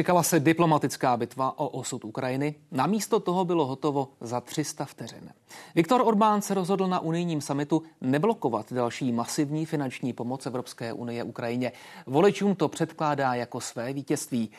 Čekala 0.00 0.22
se 0.22 0.40
diplomatická 0.40 1.16
bitva 1.16 1.58
o 1.58 1.68
osud 1.68 2.04
Ukrajiny. 2.04 2.54
Namísto 2.70 3.20
toho 3.20 3.44
bylo 3.44 3.66
hotovo 3.66 4.08
za 4.20 4.40
300 4.40 4.84
vteřin. 4.84 5.30
Viktor 5.74 6.00
Orbán 6.04 6.42
se 6.42 6.54
rozhodl 6.54 6.86
na 6.86 7.00
unijním 7.00 7.40
samitu 7.40 7.82
neblokovat 8.00 8.72
další 8.72 9.12
masivní 9.12 9.66
finanční 9.66 10.12
pomoc 10.12 10.46
Evropské 10.46 10.92
unie 10.92 11.24
Ukrajině. 11.24 11.72
Voličům 12.06 12.54
to 12.54 12.68
předkládá 12.68 13.34
jako 13.34 13.60
své 13.60 13.92
vítězství. 13.92 14.50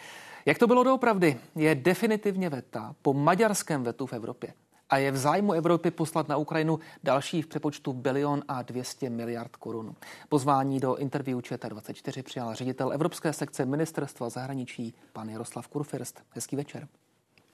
Jak 0.46 0.58
to 0.58 0.68
bylo 0.68 0.84
doopravdy? 0.84 1.40
Je 1.56 1.76
definitivně 1.76 2.50
veta 2.50 2.96
po 3.02 3.14
maďarském 3.14 3.84
vetu 3.84 4.06
v 4.06 4.14
Evropě 4.14 4.54
a 4.92 4.98
je 4.98 5.12
v 5.12 5.18
zájmu 5.18 5.54
Evropy 5.54 5.92
poslat 5.92 6.28
na 6.28 6.38
Ukrajinu 6.38 6.80
další 7.04 7.42
v 7.42 7.48
přepočtu 7.48 7.94
bilion 7.94 8.44
a 8.48 8.62
200 8.62 9.10
miliard 9.10 9.56
korun. 9.56 9.96
Pozvání 10.30 10.80
do 10.80 10.96
interview 10.96 11.40
ČT24 11.40 12.24
přijal 12.24 12.56
ředitel 12.56 12.94
Evropské 12.94 13.34
sekce 13.34 13.66
ministerstva 13.66 14.30
zahraničí 14.30 14.94
pan 15.14 15.30
Jaroslav 15.30 15.68
Kurfirst. 15.68 16.22
Hezký 16.30 16.56
večer. 16.56 16.88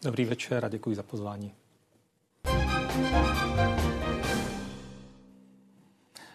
Dobrý 0.04 0.26
večer 0.26 0.66
a 0.66 0.70
děkuji 0.70 0.96
za 0.96 1.04
pozvání. 1.04 1.54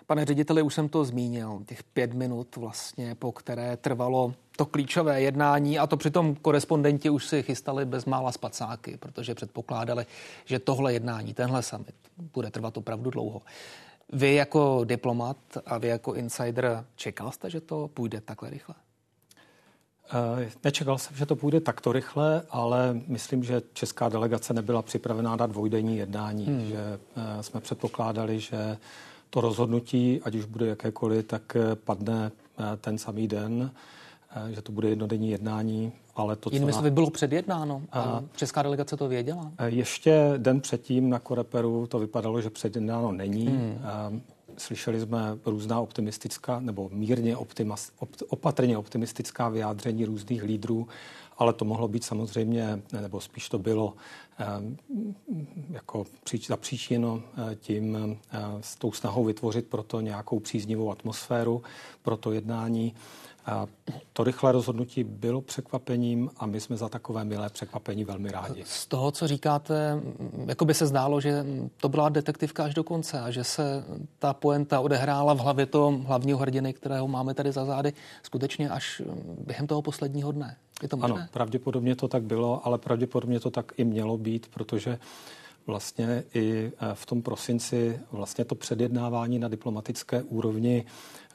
Pane 0.06 0.24
řediteli, 0.24 0.62
už 0.62 0.74
jsem 0.74 0.88
to 0.88 1.05
zmínil, 1.05 1.62
těch 1.66 1.83
pět 1.83 2.15
minut 2.15 2.56
vlastně, 2.56 3.15
po 3.15 3.33
které 3.33 3.77
trvalo 3.77 4.34
to 4.56 4.66
klíčové 4.66 5.20
jednání 5.20 5.79
a 5.79 5.87
to 5.87 5.97
přitom 5.97 6.34
korespondenti 6.34 7.10
už 7.10 7.27
si 7.27 7.43
chystali 7.43 7.84
bezmála 7.84 8.33
spacáky, 8.33 8.96
protože 8.96 9.34
předpokládali, 9.34 10.07
že 10.45 10.59
tohle 10.59 10.93
jednání, 10.93 11.34
tenhle 11.34 11.62
summit 11.62 11.95
bude 12.34 12.51
trvat 12.51 12.77
opravdu 12.77 13.10
dlouho. 13.10 13.43
Vy 14.12 14.34
jako 14.34 14.84
diplomat 14.84 15.37
a 15.66 15.79
vy 15.79 15.88
jako 15.88 16.15
insider 16.15 16.84
čekal 16.96 17.32
jste, 17.32 17.51
že 17.51 17.60
to 17.60 17.88
půjde 17.95 18.21
takhle 18.21 18.51
rychle? 18.51 18.74
Eh, 20.15 20.51
nečekal 20.65 20.98
jsem, 20.98 21.16
že 21.16 21.26
to 21.26 21.37
půjde 21.37 21.60
takto 21.60 21.93
rychle, 21.93 22.43
ale 22.51 23.01
myslím, 23.07 23.45
že 23.45 23.63
česká 23.73 24.09
delegace 24.09 24.54
nebyla 24.54 24.82
připravená 24.82 25.37
na 25.37 25.46
dvojdenní 25.46 25.96
jednání, 25.96 26.46
hmm. 26.46 26.66
že 26.66 27.01
eh, 27.16 27.43
jsme 27.43 27.60
předpokládali, 27.60 28.41
že 28.41 28.79
to 29.33 29.41
rozhodnutí, 29.41 30.21
ať 30.25 30.35
už 30.35 30.45
bude 30.45 30.66
jakékoliv, 30.66 31.27
tak 31.27 31.57
eh, 31.57 31.75
padne 31.75 32.33
ten 32.80 32.99
samý 32.99 33.29
den. 33.29 33.73
Eh, 34.37 34.55
že 34.55 34.63
to 34.63 34.73
bude 34.73 34.88
jednodenní 34.88 35.30
jednání, 35.30 35.93
ale 36.16 36.37
to, 36.37 36.51
Jinými 36.52 36.73
slovy, 36.73 36.91
na... 36.91 36.95
bylo 36.95 37.11
předjednáno 37.11 37.83
a 37.93 38.23
česká 38.37 38.63
delegace 38.63 38.97
to 38.97 39.09
věděla? 39.09 39.53
Eh, 39.59 39.69
ještě 39.69 40.35
den 40.37 40.60
předtím 40.60 41.10
na 41.10 41.19
Koreperu 41.19 41.87
to 41.87 41.99
vypadalo, 41.99 42.41
že 42.41 42.51
předjednáno 42.51 43.13
není. 43.13 43.47
Hmm. 43.47 43.79
Eh, 44.16 44.21
slyšeli 44.57 45.01
jsme 45.01 45.38
různá 45.47 45.80
optimistická 45.80 46.60
nebo 46.60 46.91
mírně 46.93 47.37
optimas, 47.37 47.93
op, 47.99 48.10
opatrně 48.29 48.79
optimistická 48.79 49.49
vyjádření 49.49 50.05
různých 50.05 50.43
lídrů, 50.43 50.88
ale 51.38 51.53
to 51.53 51.65
mohlo 51.65 51.88
být 51.88 52.05
samozřejmě, 52.05 52.83
nebo 53.01 53.21
spíš 53.21 53.49
to 53.49 53.59
bylo 53.59 53.95
jako 55.71 56.07
zapříčino 56.46 57.23
tím 57.60 58.18
s 58.60 58.76
tou 58.76 58.93
snahou 58.93 59.24
vytvořit 59.24 59.66
proto 59.66 60.01
nějakou 60.01 60.40
příznivou 60.40 60.90
atmosféru 60.90 61.62
pro 62.02 62.16
to 62.16 62.32
jednání. 62.32 62.95
A 63.46 63.66
to 64.12 64.25
rychlé 64.25 64.53
rozhodnutí 64.53 65.04
bylo 65.04 65.41
překvapením 65.41 66.31
a 66.37 66.47
my 66.47 66.60
jsme 66.60 66.76
za 66.76 66.88
takové 66.88 67.25
milé 67.25 67.48
překvapení 67.50 68.04
velmi 68.04 68.31
rádi. 68.31 68.65
Z 68.66 68.87
toho, 68.87 69.10
co 69.10 69.28
říkáte, 69.28 70.00
jako 70.47 70.65
by 70.65 70.75
se 70.75 70.87
zdálo, 70.87 71.21
že 71.21 71.47
to 71.76 71.88
byla 71.88 72.09
detektivka 72.09 72.65
až 72.65 72.75
do 72.75 72.84
konce 72.84 73.20
a 73.20 73.31
že 73.31 73.44
se 73.44 73.84
ta 74.19 74.34
poenta 74.34 74.81
odehrála 74.81 75.34
v 75.34 75.38
hlavě 75.38 75.66
toho 75.66 75.98
hlavního 75.98 76.38
hrdiny, 76.38 76.72
kterého 76.72 77.09
máme 77.09 77.34
tady 77.34 77.53
za 77.53 77.65
zády, 77.65 77.93
skutečně 78.22 78.70
až 78.70 79.03
během 79.47 79.66
toho 79.66 79.82
posledního 79.82 80.32
dne. 80.32 80.56
Je 80.82 80.88
to 80.88 80.97
možné? 80.97 81.16
Ano, 81.16 81.26
pravděpodobně 81.31 81.97
to 81.97 82.09
tak 82.09 82.22
bylo, 82.22 82.66
ale 82.66 82.78
pravděpodobně 82.78 83.41
to 83.41 83.50
tak 83.50 83.72
i 83.76 83.84
mělo 83.84 84.19
být, 84.19 84.47
protože 84.54 84.98
vlastně 85.66 86.24
i 86.34 86.72
eh, 86.80 86.94
v 86.94 87.06
tom 87.06 87.22
prosinci 87.22 88.00
vlastně 88.12 88.44
to 88.44 88.54
předjednávání 88.54 89.38
na 89.38 89.48
diplomatické 89.48 90.22
úrovni 90.22 90.84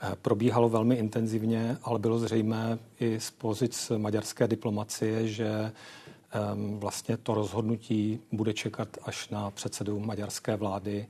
eh, 0.01 0.15
probíhalo 0.21 0.69
velmi 0.69 0.95
intenzivně, 0.95 1.77
ale 1.83 1.99
bylo 1.99 2.19
zřejmé 2.19 2.79
i 2.99 3.19
z 3.19 3.31
pozic 3.31 3.91
maďarské 3.97 4.47
diplomacie, 4.47 5.27
že 5.27 5.49
ehm, 6.31 6.79
vlastně 6.79 7.17
to 7.17 7.33
rozhodnutí 7.33 8.19
bude 8.31 8.53
čekat 8.53 8.97
až 9.03 9.29
na 9.29 9.51
předsedu 9.51 9.99
maďarské 9.99 10.55
vlády, 10.55 11.07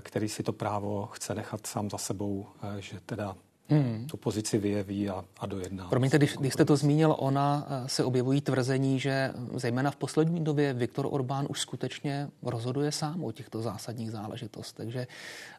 který 0.00 0.28
si 0.28 0.42
to 0.42 0.52
právo 0.52 1.08
chce 1.12 1.34
nechat 1.34 1.66
sám 1.66 1.90
za 1.90 1.98
sebou, 1.98 2.46
že 2.78 3.00
teda 3.06 3.36
hmm. 3.70 4.06
tu 4.10 4.16
pozici 4.16 4.58
vyjeví 4.58 5.08
a, 5.08 5.24
a 5.38 5.46
dojedná. 5.46 5.88
Promiňte, 5.88 6.18
když, 6.18 6.36
když 6.36 6.52
jste 6.52 6.64
to 6.64 6.76
zmínil, 6.76 7.16
ona 7.18 7.66
eh, 7.68 7.88
se 7.88 8.04
objevují 8.04 8.40
tvrzení, 8.40 9.00
že 9.00 9.32
zejména 9.54 9.90
v 9.90 9.96
poslední 9.96 10.44
době 10.44 10.72
Viktor 10.72 11.08
Orbán 11.10 11.46
už 11.48 11.60
skutečně 11.60 12.28
rozhoduje 12.42 12.92
sám 12.92 13.24
o 13.24 13.32
těchto 13.32 13.62
zásadních 13.62 14.10
záležitostech, 14.10 14.86
takže 14.86 15.06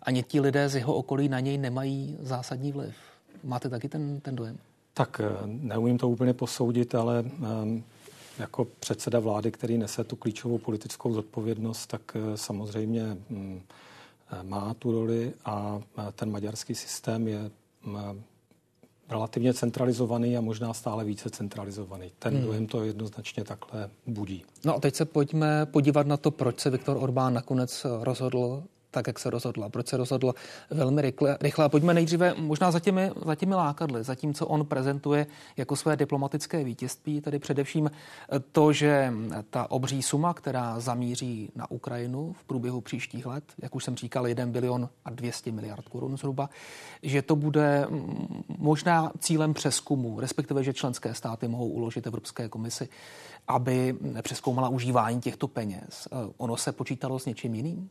ani 0.01 0.23
ti 0.23 0.41
lidé 0.41 0.69
z 0.69 0.75
jeho 0.75 0.93
okolí 0.93 1.29
na 1.29 1.39
něj 1.39 1.57
nemají 1.57 2.17
zásadní 2.21 2.71
vliv. 2.71 2.95
Máte 3.43 3.69
taky 3.69 3.89
ten, 3.89 4.19
ten 4.19 4.35
dojem? 4.35 4.57
Tak 4.93 5.21
eh, 5.23 5.29
neumím 5.45 5.97
to 5.97 6.09
úplně 6.09 6.33
posoudit, 6.33 6.95
ale 6.95 7.23
um, 7.63 7.83
jako 8.39 8.65
předseda 8.65 9.19
vlády, 9.19 9.51
který 9.51 9.77
nese 9.77 10.03
tu 10.03 10.15
klíčovou 10.15 10.57
politickou 10.57 11.13
zodpovědnost, 11.13 11.87
tak 11.87 12.01
eh, 12.15 12.37
samozřejmě 12.37 13.17
um, 13.29 13.61
má 14.43 14.73
tu 14.73 14.91
roli 14.91 15.33
a 15.45 15.81
ten 16.15 16.31
maďarský 16.31 16.75
systém 16.75 17.27
je 17.27 17.51
relativně 19.09 19.53
centralizovaný 19.53 20.37
a 20.37 20.41
možná 20.41 20.73
stále 20.73 21.03
více 21.03 21.29
centralizovaný. 21.29 22.11
Ten 22.19 22.33
hmm. 22.35 22.45
dojem 22.45 22.67
to 22.67 22.83
jednoznačně 22.83 23.43
takhle 23.43 23.89
budí. 24.07 24.45
No 24.65 24.75
a 24.75 24.79
teď 24.79 24.95
se 24.95 25.05
pojďme 25.05 25.65
podívat 25.65 26.07
na 26.07 26.17
to, 26.17 26.31
proč 26.31 26.59
se 26.59 26.69
Viktor 26.69 26.97
Orbán 26.97 27.33
nakonec 27.33 27.85
rozhodl 28.01 28.63
tak, 28.91 29.07
jak 29.07 29.19
se 29.19 29.29
rozhodla. 29.29 29.69
Proč 29.69 29.87
se 29.87 29.97
rozhodla 29.97 30.33
velmi 30.69 31.01
rychle. 31.01 31.37
rychle. 31.41 31.69
Pojďme 31.69 31.93
nejdříve 31.93 32.33
možná 32.37 32.71
za 32.71 32.79
těmi, 32.79 33.11
za 33.25 33.35
těmi 33.35 33.55
lákadly, 33.55 34.03
za 34.03 34.15
tím, 34.15 34.33
co 34.33 34.47
on 34.47 34.65
prezentuje 34.65 35.27
jako 35.57 35.75
své 35.75 35.95
diplomatické 35.95 36.63
vítězství, 36.63 37.21
tedy 37.21 37.39
především 37.39 37.91
to, 38.51 38.73
že 38.73 39.13
ta 39.49 39.71
obří 39.71 40.01
suma, 40.01 40.33
která 40.33 40.79
zamíří 40.79 41.51
na 41.55 41.71
Ukrajinu 41.71 42.33
v 42.33 42.43
průběhu 42.43 42.81
příštích 42.81 43.25
let, 43.25 43.43
jak 43.61 43.75
už 43.75 43.83
jsem 43.83 43.95
říkal, 43.95 44.27
1 44.27 44.45
bilion 44.45 44.89
a 45.05 45.09
200 45.09 45.51
miliard 45.51 45.89
korun 45.89 46.17
zhruba, 46.17 46.49
že 47.03 47.21
to 47.21 47.35
bude 47.35 47.87
možná 48.57 49.11
cílem 49.19 49.53
přeskumu, 49.53 50.19
respektive, 50.19 50.63
že 50.63 50.73
členské 50.73 51.13
státy 51.13 51.47
mohou 51.47 51.67
uložit 51.67 52.07
Evropské 52.07 52.49
komisi, 52.49 52.89
aby 53.47 53.95
přeskoumala 54.21 54.69
užívání 54.69 55.21
těchto 55.21 55.47
peněz. 55.47 56.07
Ono 56.37 56.57
se 56.57 56.71
počítalo 56.71 57.19
s 57.19 57.25
něčím 57.25 57.55
jiným? 57.55 57.89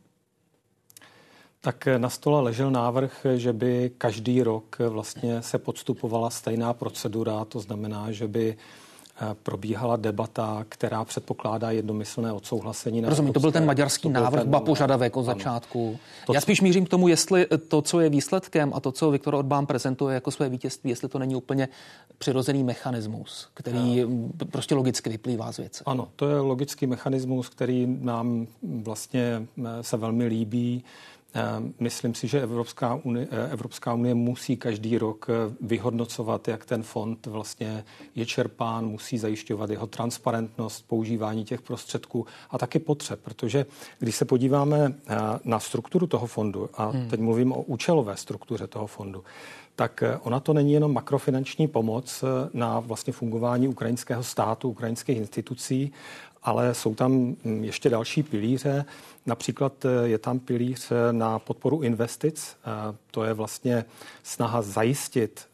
Tak 1.63 1.87
na 1.97 2.09
stole 2.09 2.41
ležel 2.41 2.71
návrh, 2.71 3.25
že 3.35 3.53
by 3.53 3.91
každý 3.97 4.43
rok 4.43 4.77
vlastně 4.89 5.41
se 5.41 5.57
podstupovala 5.57 6.29
stejná 6.29 6.73
procedura, 6.73 7.45
to 7.45 7.59
znamená, 7.59 8.11
že 8.11 8.27
by 8.27 8.57
eh, 9.21 9.35
probíhala 9.43 9.95
debata, 9.95 10.65
která 10.69 11.05
předpokládá 11.05 11.71
jednomyslné 11.71 12.31
odsouhlasení. 12.31 13.01
Na 13.01 13.09
Rozumím, 13.09 13.33
to 13.33 13.39
byl 13.39 13.51
ten 13.51 13.65
maďarský 13.65 14.01
to 14.01 14.09
návrh, 14.09 14.45
ba 14.45 14.59
požadavek 14.59 15.17
od 15.17 15.23
začátku. 15.23 15.99
To, 16.25 16.33
Já 16.33 16.41
spíš 16.41 16.61
mířím 16.61 16.85
k 16.85 16.89
tomu, 16.89 17.07
jestli 17.07 17.47
to, 17.67 17.81
co 17.81 17.99
je 17.99 18.09
výsledkem 18.09 18.71
a 18.75 18.79
to, 18.79 18.91
co 18.91 19.11
Viktor 19.11 19.35
Orbán 19.35 19.65
prezentuje 19.65 20.13
jako 20.13 20.31
své 20.31 20.49
vítězství, 20.49 20.89
jestli 20.89 21.09
to 21.09 21.19
není 21.19 21.35
úplně 21.35 21.69
přirozený 22.17 22.63
mechanismus, 22.63 23.49
který 23.53 24.05
no. 24.05 24.45
prostě 24.51 24.75
logicky 24.75 25.09
vyplývá 25.09 25.51
z 25.51 25.57
věce. 25.57 25.83
Ano, 25.85 26.07
to 26.15 26.29
je 26.29 26.39
logický 26.39 26.87
mechanismus, 26.87 27.49
který 27.49 27.97
nám 28.01 28.47
vlastně 28.83 29.47
eh, 29.65 29.83
se 29.83 29.97
velmi 29.97 30.25
líbí. 30.25 30.83
Myslím 31.79 32.15
si, 32.15 32.27
že 32.27 32.41
Evropská 32.41 32.99
unie, 33.03 33.27
eh, 33.31 33.51
Evropská 33.51 33.93
unie 33.93 34.15
musí 34.15 34.57
každý 34.57 34.97
rok 34.97 35.27
eh, 35.29 35.55
vyhodnocovat, 35.61 36.47
jak 36.47 36.65
ten 36.65 36.83
fond 36.83 37.25
vlastně 37.25 37.85
je 38.15 38.25
čerpán, 38.25 38.85
musí 38.85 39.17
zajišťovat 39.17 39.69
jeho 39.69 39.87
transparentnost, 39.87 40.87
používání 40.87 41.45
těch 41.45 41.61
prostředků 41.61 42.25
a 42.49 42.57
taky 42.57 42.79
potřeb, 42.79 43.19
protože 43.23 43.65
když 43.99 44.15
se 44.15 44.25
podíváme 44.25 44.93
eh, 45.07 45.15
na 45.43 45.59
strukturu 45.59 46.07
toho 46.07 46.27
fondu, 46.27 46.69
a 46.73 46.85
hmm. 46.85 47.09
teď 47.09 47.19
mluvím 47.19 47.51
o 47.51 47.61
účelové 47.61 48.17
struktuře 48.17 48.67
toho 48.67 48.87
fondu, 48.87 49.23
tak 49.75 50.03
ona 50.21 50.39
to 50.39 50.53
není 50.53 50.73
jenom 50.73 50.93
makrofinanční 50.93 51.67
pomoc 51.67 52.23
na 52.53 52.79
vlastně 52.79 53.13
fungování 53.13 53.67
ukrajinského 53.67 54.23
státu, 54.23 54.69
ukrajinských 54.69 55.17
institucí, 55.17 55.91
ale 56.43 56.73
jsou 56.73 56.95
tam 56.95 57.11
hm, 57.45 57.63
ještě 57.63 57.89
další 57.89 58.23
pilíře. 58.23 58.85
Například 59.25 59.85
eh, 59.85 60.07
je 60.07 60.17
tam 60.17 60.39
pilíř 60.39 60.91
eh, 60.91 61.13
na 61.13 61.39
podporu 61.39 61.81
investic. 61.81 62.55
Eh, 62.65 62.95
to 63.11 63.23
je 63.23 63.33
vlastně 63.33 63.85
snaha 64.23 64.61
zajistit 64.61 65.47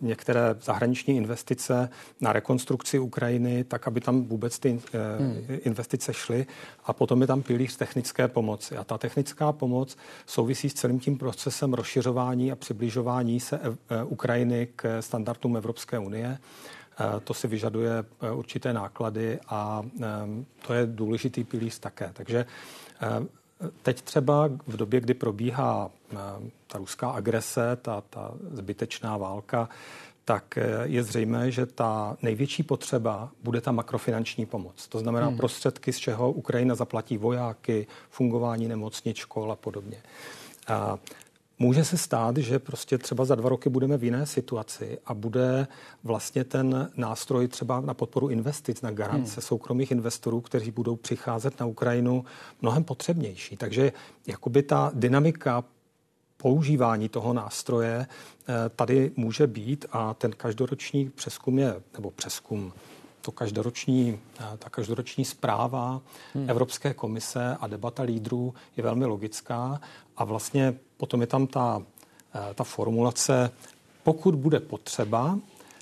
některé 0.00 0.56
zahraniční 0.62 1.16
investice 1.16 1.88
na 2.20 2.32
rekonstrukci 2.32 2.98
Ukrajiny, 2.98 3.64
tak, 3.64 3.86
aby 3.86 4.00
tam 4.00 4.22
vůbec 4.22 4.58
ty 4.58 4.80
hmm. 5.18 5.46
investice 5.48 6.14
šly. 6.14 6.46
A 6.84 6.92
potom 6.92 7.20
je 7.20 7.26
tam 7.26 7.42
pilíř 7.42 7.76
technické 7.76 8.28
pomoci. 8.28 8.76
A 8.76 8.84
ta 8.84 8.98
technická 8.98 9.52
pomoc 9.52 9.96
souvisí 10.26 10.70
s 10.70 10.74
celým 10.74 11.00
tím 11.00 11.18
procesem 11.18 11.74
rozšiřování 11.74 12.52
a 12.52 12.56
přibližování 12.56 13.40
se 13.40 13.60
Ukrajiny 14.04 14.68
k 14.76 15.02
standardům 15.02 15.56
Evropské 15.56 15.98
unie. 15.98 16.38
To 17.24 17.34
si 17.34 17.48
vyžaduje 17.48 18.04
určité 18.32 18.72
náklady 18.72 19.38
a 19.48 19.82
to 20.66 20.74
je 20.74 20.86
důležitý 20.86 21.44
pilíř 21.44 21.78
také. 21.78 22.10
Takže 22.12 22.46
Teď 23.82 24.02
třeba 24.02 24.50
v 24.66 24.76
době, 24.76 25.00
kdy 25.00 25.14
probíhá 25.14 25.90
ta 26.66 26.78
ruská 26.78 27.10
agrese, 27.10 27.76
ta, 27.82 28.00
ta 28.10 28.34
zbytečná 28.52 29.16
válka, 29.16 29.68
tak 30.24 30.58
je 30.82 31.02
zřejmé, 31.02 31.50
že 31.50 31.66
ta 31.66 32.16
největší 32.22 32.62
potřeba 32.62 33.30
bude 33.42 33.60
ta 33.60 33.72
makrofinanční 33.72 34.46
pomoc. 34.46 34.88
To 34.88 34.98
znamená 34.98 35.26
hmm. 35.26 35.36
prostředky, 35.36 35.92
z 35.92 35.98
čeho 35.98 36.32
Ukrajina 36.32 36.74
zaplatí 36.74 37.18
vojáky, 37.18 37.86
fungování 38.10 38.68
nemocnic, 38.68 39.16
škol 39.16 39.52
a 39.52 39.56
podobně. 39.56 40.02
A 40.68 40.98
Může 41.62 41.84
se 41.84 41.98
stát, 41.98 42.36
že 42.36 42.58
prostě 42.58 42.98
třeba 42.98 43.24
za 43.24 43.34
dva 43.34 43.48
roky 43.48 43.68
budeme 43.68 43.96
v 43.96 44.04
jiné 44.04 44.26
situaci 44.26 44.98
a 45.06 45.14
bude 45.14 45.66
vlastně 46.04 46.44
ten 46.44 46.90
nástroj 46.96 47.48
třeba 47.48 47.80
na 47.80 47.94
podporu 47.94 48.28
investic, 48.28 48.82
na 48.82 48.90
garance 48.90 49.34
hmm. 49.34 49.42
soukromých 49.42 49.90
investorů, 49.90 50.40
kteří 50.40 50.70
budou 50.70 50.96
přicházet 50.96 51.60
na 51.60 51.66
Ukrajinu 51.66 52.24
mnohem 52.62 52.84
potřebnější. 52.84 53.56
Takže 53.56 53.92
jakoby 54.26 54.62
ta 54.62 54.90
dynamika 54.94 55.64
používání 56.36 57.08
toho 57.08 57.32
nástroje 57.32 58.06
eh, 58.06 58.68
tady 58.76 59.12
může 59.16 59.46
být 59.46 59.86
a 59.92 60.14
ten 60.14 60.32
každoroční 60.32 61.10
přeskum 61.10 61.58
je, 61.58 61.82
nebo 61.94 62.10
přeskum, 62.10 62.72
to 63.20 63.32
každoroční, 63.32 64.18
eh, 64.40 64.56
ta 64.58 64.70
každoroční 64.70 65.24
zpráva 65.24 66.00
hmm. 66.34 66.50
Evropské 66.50 66.94
komise 66.94 67.56
a 67.60 67.66
debata 67.66 68.02
lídrů 68.02 68.54
je 68.76 68.82
velmi 68.82 69.04
logická 69.04 69.80
a 70.16 70.24
vlastně 70.24 70.74
potom 70.96 71.20
je 71.20 71.26
tam 71.26 71.46
ta, 71.46 71.82
eh, 72.34 72.54
ta 72.54 72.64
formulace, 72.64 73.50
pokud 74.02 74.34
bude 74.34 74.60
potřeba, 74.60 75.38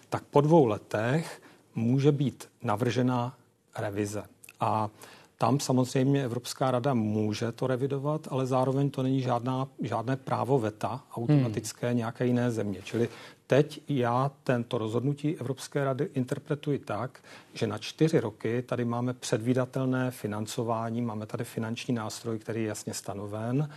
tak 0.09 0.23
po 0.25 0.41
dvou 0.41 0.67
letech 0.67 1.43
může 1.75 2.13
být 2.13 2.49
navržena 2.63 3.35
revize. 3.79 4.25
A 4.61 4.91
tam 5.39 5.61
samozřejmě 5.61 6.25
Evropská 6.25 6.71
rada 6.71 6.95
může 6.95 7.53
to 7.53 7.67
revidovat, 7.67 8.29
ale 8.31 8.47
zároveň 8.47 8.91
to 8.91 9.03
není 9.03 9.23
žádná, 9.23 9.69
žádné 9.83 10.17
právo 10.17 10.59
veta 10.59 11.05
automatické 11.13 11.89
hmm. 11.89 11.97
nějaké 11.97 12.27
jiné 12.27 12.51
země. 12.51 12.81
Čili 12.85 13.09
teď 13.47 13.81
já 13.89 14.31
tento 14.45 14.79
rozhodnutí 14.79 15.37
Evropské 15.37 15.85
rady 15.85 16.09
interpretuji 16.15 16.79
tak, 16.79 17.21
že 17.55 17.67
na 17.67 17.79
čtyři 17.79 18.21
roky 18.21 18.63
tady 18.63 18.85
máme 18.85 19.15
předvídatelné 19.15 20.11
financování, 20.11 21.03
máme 21.03 21.27
tady 21.27 21.45
finanční 21.45 21.95
nástroj, 21.95 22.39
který 22.39 22.63
je 22.63 22.69
jasně 22.69 22.95
stanoven 22.95 23.71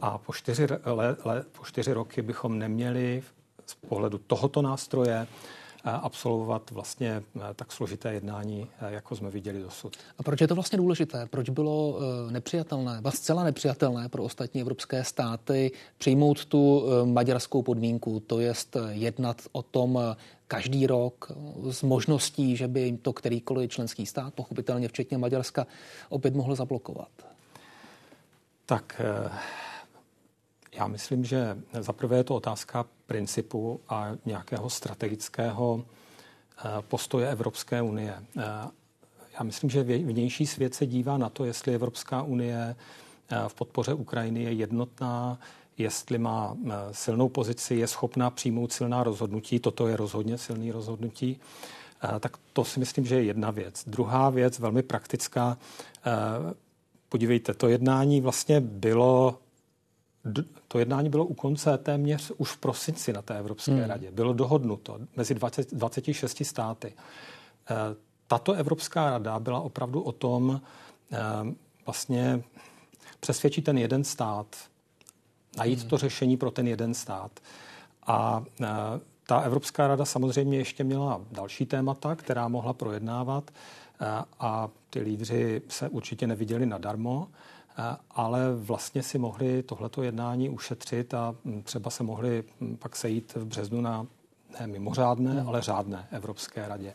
a 0.00 0.18
po 0.18 0.32
čtyři, 0.32 0.66
le, 0.84 1.16
le, 1.24 1.44
po 1.52 1.64
čtyři 1.64 1.92
roky 1.92 2.22
bychom 2.22 2.58
neměli 2.58 3.22
z 3.66 3.74
pohledu 3.74 4.18
tohoto 4.18 4.62
nástroje 4.62 5.26
absolvovat 5.90 6.70
vlastně 6.70 7.22
tak 7.54 7.72
složité 7.72 8.12
jednání, 8.12 8.68
jako 8.88 9.16
jsme 9.16 9.30
viděli 9.30 9.62
dosud. 9.62 9.96
A 10.18 10.22
proč 10.22 10.40
je 10.40 10.48
to 10.48 10.54
vlastně 10.54 10.78
důležité? 10.78 11.26
Proč 11.26 11.50
bylo 11.50 11.98
nepřijatelné, 12.30 13.00
vlastně 13.00 13.18
zcela 13.18 13.44
nepřijatelné 13.44 14.08
pro 14.08 14.22
ostatní 14.22 14.60
evropské 14.60 15.04
státy 15.04 15.72
přijmout 15.98 16.44
tu 16.44 16.84
maďarskou 17.04 17.62
podmínku, 17.62 18.20
to 18.20 18.40
jest 18.40 18.76
jednat 18.88 19.42
o 19.52 19.62
tom 19.62 19.98
každý 20.48 20.86
rok 20.86 21.32
s 21.70 21.82
možností, 21.82 22.56
že 22.56 22.68
by 22.68 22.98
to 23.02 23.12
kterýkoliv 23.12 23.70
členský 23.70 24.06
stát, 24.06 24.34
pochopitelně 24.34 24.88
včetně 24.88 25.18
Maďarska, 25.18 25.66
opět 26.08 26.34
mohl 26.34 26.54
zablokovat? 26.54 27.08
Tak 28.66 29.00
já 30.74 30.86
myslím, 30.86 31.24
že 31.24 31.58
zaprvé 31.80 32.16
je 32.16 32.24
to 32.24 32.34
otázka 32.34 32.84
principu 33.06 33.80
a 33.88 34.12
nějakého 34.24 34.70
strategického 34.70 35.84
eh, 35.84 36.62
postoje 36.80 37.30
Evropské 37.30 37.82
unie. 37.82 38.14
Eh, 38.38 38.42
já 39.38 39.42
myslím, 39.42 39.70
že 39.70 39.82
vnější 39.82 40.46
svět 40.46 40.74
se 40.74 40.86
dívá 40.86 41.18
na 41.18 41.28
to, 41.28 41.44
jestli 41.44 41.74
Evropská 41.74 42.22
unie 42.22 42.76
eh, 43.30 43.36
v 43.48 43.54
podpoře 43.54 43.94
Ukrajiny 43.94 44.42
je 44.42 44.52
jednotná, 44.52 45.38
jestli 45.78 46.18
má 46.18 46.56
silnou 46.92 47.28
pozici, 47.28 47.74
je 47.74 47.86
schopná 47.86 48.30
přijmout 48.30 48.72
silná 48.72 49.02
rozhodnutí. 49.02 49.58
Toto 49.58 49.88
je 49.88 49.96
rozhodně 49.96 50.38
silný 50.38 50.72
rozhodnutí. 50.72 51.40
Tak 52.20 52.36
to 52.52 52.64
si 52.64 52.80
myslím, 52.80 53.06
že 53.06 53.14
je 53.14 53.22
jedna 53.22 53.50
věc. 53.50 53.84
Druhá 53.86 54.30
věc, 54.30 54.58
velmi 54.58 54.82
praktická. 54.82 55.58
Podívejte, 57.08 57.54
to 57.54 57.68
jednání 57.68 58.20
vlastně 58.20 58.60
bylo 58.60 59.38
to 60.68 60.78
jednání 60.78 61.08
bylo 61.08 61.24
u 61.24 61.34
konce 61.34 61.78
téměř 61.78 62.32
už 62.36 62.50
v 62.50 62.56
prosinci 62.56 63.12
na 63.12 63.22
té 63.22 63.38
Evropské 63.38 63.72
hmm. 63.72 63.84
radě. 63.84 64.10
Bylo 64.10 64.32
dohodnuto 64.32 64.98
mezi 65.16 65.34
20, 65.34 65.74
26 65.74 66.44
státy. 66.44 66.94
Eh, 67.70 67.74
tato 68.26 68.52
Evropská 68.52 69.10
rada 69.10 69.38
byla 69.38 69.60
opravdu 69.60 70.02
o 70.02 70.12
tom 70.12 70.60
eh, 71.12 71.18
vlastně 71.86 72.42
přesvědčit 73.20 73.64
ten 73.64 73.78
jeden 73.78 74.04
stát, 74.04 74.56
najít 75.56 75.80
hmm. 75.80 75.88
to 75.88 75.98
řešení 75.98 76.36
pro 76.36 76.50
ten 76.50 76.68
jeden 76.68 76.94
stát. 76.94 77.40
A 78.06 78.44
eh, 78.62 78.66
ta 79.26 79.40
Evropská 79.40 79.86
rada 79.88 80.04
samozřejmě 80.04 80.58
ještě 80.58 80.84
měla 80.84 81.20
další 81.30 81.66
témata, 81.66 82.14
která 82.14 82.48
mohla 82.48 82.72
projednávat 82.72 83.50
a 84.40 84.68
ty 84.90 85.00
lídři 85.00 85.62
se 85.68 85.88
určitě 85.88 86.26
neviděli 86.26 86.66
nadarmo 86.66 87.28
ale 88.10 88.54
vlastně 88.54 89.02
si 89.02 89.18
mohli 89.18 89.62
tohleto 89.62 90.02
jednání 90.02 90.48
ušetřit 90.48 91.14
a 91.14 91.34
mm, 91.44 91.62
třeba 91.62 91.90
se 91.90 92.02
mohli 92.02 92.44
mm, 92.60 92.76
pak 92.76 92.96
sejít 92.96 93.34
v 93.34 93.44
březnu 93.44 93.80
na 93.80 94.06
ne 94.60 94.66
mimořádné, 94.66 95.30
hmm. 95.32 95.48
ale 95.48 95.62
řádné 95.62 96.08
Evropské 96.10 96.68
radě. 96.68 96.94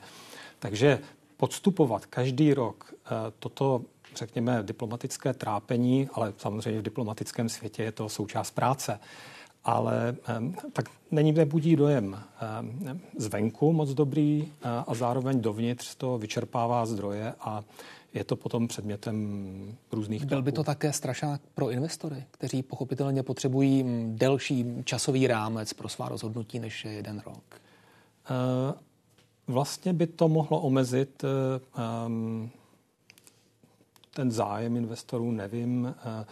Takže 0.60 1.00
podstupovat 1.38 2.06
každý 2.06 2.54
rok 2.54 2.94
e, 2.94 3.10
toto, 3.39 3.81
řekněme, 4.16 4.63
diplomatické 4.63 5.33
trápení, 5.33 6.10
ale 6.13 6.33
samozřejmě 6.38 6.80
v 6.80 6.83
diplomatickém 6.83 7.50
světě 7.50 7.83
je 7.83 7.92
to 7.92 8.10
součást 8.10 8.51
práce, 8.51 9.00
ale 9.63 10.16
tak 10.74 10.86
není 11.12 11.31
nebudí 11.31 11.75
dojem 11.75 12.19
zvenku 13.18 13.74
moc 13.74 13.89
dobrý 13.89 14.42
e, 14.42 14.69
a 14.88 14.94
zároveň 14.94 15.42
dovnitř 15.42 15.95
to 15.95 16.18
vyčerpává 16.18 16.86
zdroje 16.86 17.33
a 17.39 17.63
je 18.13 18.23
to 18.23 18.35
potom 18.35 18.67
předmětem 18.67 19.77
různých 19.91 20.25
Byl 20.25 20.41
by 20.41 20.51
to 20.51 20.63
také 20.63 20.93
strašák 20.93 21.41
pro 21.55 21.69
investory, 21.69 22.25
kteří 22.31 22.63
pochopitelně 22.63 23.23
potřebují 23.23 23.83
mm, 23.83 24.15
delší 24.17 24.65
časový 24.83 25.27
rámec 25.27 25.73
pro 25.73 25.89
svá 25.89 26.09
rozhodnutí 26.09 26.59
než 26.59 26.85
je 26.85 26.91
jeden 26.91 27.21
rok? 27.25 27.44
Eh, 28.30 28.73
vlastně 29.47 29.94
by 29.94 30.07
to 30.07 30.27
mohlo 30.27 30.59
omezit 30.61 31.23
eh, 31.23 31.27
ehm, 32.06 32.49
ten 34.13 34.31
zájem 34.31 34.75
investorů, 34.75 35.31
nevím. 35.31 35.95
Eh, 35.97 36.25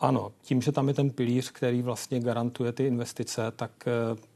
ano, 0.00 0.32
tím, 0.42 0.62
že 0.62 0.72
tam 0.72 0.88
je 0.88 0.94
ten 0.94 1.10
pilíř, 1.10 1.50
který 1.50 1.82
vlastně 1.82 2.20
garantuje 2.20 2.72
ty 2.72 2.86
investice, 2.86 3.52
tak, 3.56 3.88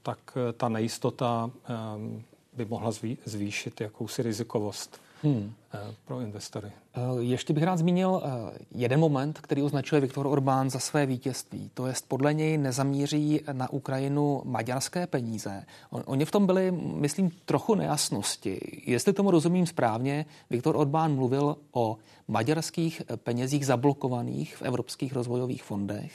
tak 0.03 0.19
ta 0.57 0.69
nejistota 0.69 1.51
ehm, 1.69 2.23
by 2.53 2.65
mohla 2.65 2.91
zvýšit 3.25 3.81
jakousi 3.81 4.23
rizikovost 4.23 5.01
hmm. 5.27 5.53
Eh, 5.77 5.95
pro 6.05 6.21
investory. 6.21 6.73
Eh, 6.95 7.01
ještě 7.19 7.53
bych 7.53 7.63
rád 7.63 7.77
zmínil 7.77 8.23
eh, 8.25 8.59
jeden 8.75 9.01
moment, 9.01 9.39
který 9.39 9.63
označuje 9.63 10.01
Viktor 10.01 10.27
Orbán 10.27 10.71
za 10.71 10.79
své 10.79 11.07
vítězství. 11.07 11.71
To 11.75 11.87
je, 11.87 11.95
podle 12.09 12.35
něj 12.35 12.59
nezamíří 12.59 13.41
na 13.53 13.71
Ukrajinu 13.73 14.43
maďarské 14.45 15.07
peníze. 15.07 15.65
Oni 15.91 16.25
v 16.25 16.31
tom 16.31 16.47
byli, 16.47 16.71
myslím, 16.73 17.31
trochu 17.45 17.75
nejasnosti. 17.75 18.61
Jestli 18.87 19.13
tomu 19.13 19.31
rozumím 19.31 19.67
správně, 19.67 20.27
Viktor 20.51 20.77
Orbán 20.77 21.15
mluvil 21.15 21.57
o 21.73 21.97
maďarských 22.29 23.03
penězích 23.17 23.67
zablokovaných 23.67 24.57
v 24.57 24.63
evropských 24.63 25.13
rozvojových 25.13 25.63
fondech, 25.63 26.13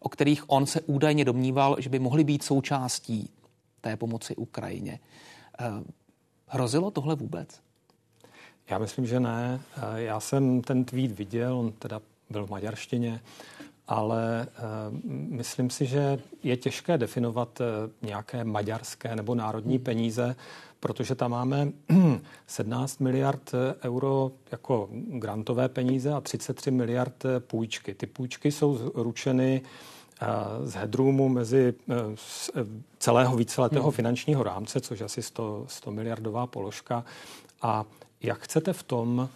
o 0.00 0.08
kterých 0.08 0.50
on 0.50 0.66
se 0.66 0.80
údajně 0.80 1.24
domníval, 1.24 1.76
že 1.78 1.90
by 1.90 1.98
mohly 1.98 2.24
být 2.24 2.42
součástí 2.42 3.30
té 3.80 3.96
pomoci 3.96 4.36
Ukrajině. 4.36 4.98
Hrozilo 6.46 6.90
tohle 6.90 7.14
vůbec? 7.14 7.65
Já 8.70 8.78
myslím, 8.78 9.06
že 9.06 9.20
ne. 9.20 9.60
Já 9.96 10.20
jsem 10.20 10.62
ten 10.62 10.84
tweet 10.84 11.12
viděl, 11.12 11.58
on 11.58 11.72
teda 11.72 12.00
byl 12.30 12.46
v 12.46 12.50
maďarštině, 12.50 13.20
ale 13.88 14.46
eh, 14.48 14.60
myslím 15.10 15.70
si, 15.70 15.86
že 15.86 16.18
je 16.42 16.56
těžké 16.56 16.98
definovat 16.98 17.60
eh, 17.60 17.64
nějaké 18.06 18.44
maďarské 18.44 19.16
nebo 19.16 19.34
národní 19.34 19.78
peníze, 19.78 20.36
protože 20.80 21.14
tam 21.14 21.30
máme 21.30 21.68
17 22.46 22.98
miliard 22.98 23.50
eh, 23.54 23.88
euro 23.88 24.30
jako 24.52 24.88
grantové 24.92 25.68
peníze 25.68 26.12
a 26.12 26.20
33 26.20 26.70
miliard 26.70 27.24
půjčky. 27.38 27.94
Ty 27.94 28.06
půjčky 28.06 28.52
jsou 28.52 28.92
ručeny 28.94 29.62
z 30.64 30.74
headroomu 30.74 31.28
mezi 31.28 31.74
celého 32.98 33.36
víceletého 33.36 33.82
hmm. 33.82 33.92
finančního 33.92 34.42
rámce, 34.42 34.80
což 34.80 35.00
asi 35.00 35.22
100, 35.22 35.64
100 35.68 35.90
miliardová 35.90 36.46
položka. 36.46 37.04
A 37.62 37.84
jak 38.22 38.38
chcete 38.38 38.72
v 38.72 38.82
tom 38.82 39.28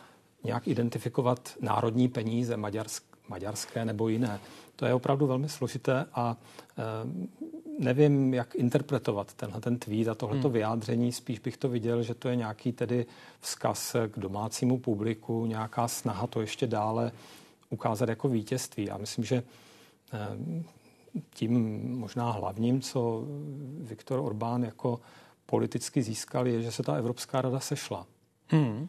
nějak 0.45 0.69
identifikovat 0.69 1.53
národní 1.61 2.09
peníze, 2.09 2.57
maďarsk, 2.57 3.05
maďarské 3.29 3.85
nebo 3.85 4.09
jiné? 4.09 4.41
To 4.77 4.87
je 4.87 4.95
opravdu 4.95 5.27
velmi 5.27 5.49
složité 5.49 6.07
a 6.15 6.37
e, 6.79 6.83
nevím, 7.79 8.35
jak 8.35 8.55
interpretovat 8.55 9.35
tenhle 9.35 9.61
ten 9.61 9.79
tweet 9.79 10.09
a 10.09 10.15
tohleto 10.15 10.49
hmm. 10.49 10.53
vyjádření. 10.53 11.13
Spíš 11.13 11.39
bych 11.39 11.57
to 11.57 11.69
viděl, 11.69 12.03
že 12.03 12.15
to 12.15 12.29
je 12.29 12.37
nějaký 12.37 12.73
tedy 12.73 13.07
vzkaz 13.41 13.97
k 14.09 14.19
domácímu 14.19 14.79
publiku, 14.79 15.47
nějaká 15.47 15.89
snaha 15.89 16.27
to 16.27 16.41
ještě 16.41 16.67
dále 16.67 17.13
ukázat 17.71 18.09
jako 18.09 18.29
vítězství. 18.29 18.85
Já 18.85 18.97
myslím, 18.97 19.25
že 19.25 19.43
eh, 20.13 20.65
tím 21.35 21.81
možná 21.99 22.31
hlavním, 22.31 22.81
co 22.81 23.25
Viktor 23.79 24.19
Orbán 24.19 24.63
jako 24.63 25.01
politicky 25.47 26.03
získal, 26.03 26.47
je, 26.47 26.63
že 26.63 26.73
se 26.73 26.83
ta 26.83 26.95
Evropská 26.95 27.43
rada 27.43 27.61
sešla. 27.61 28.07
Hmm. 28.51 28.89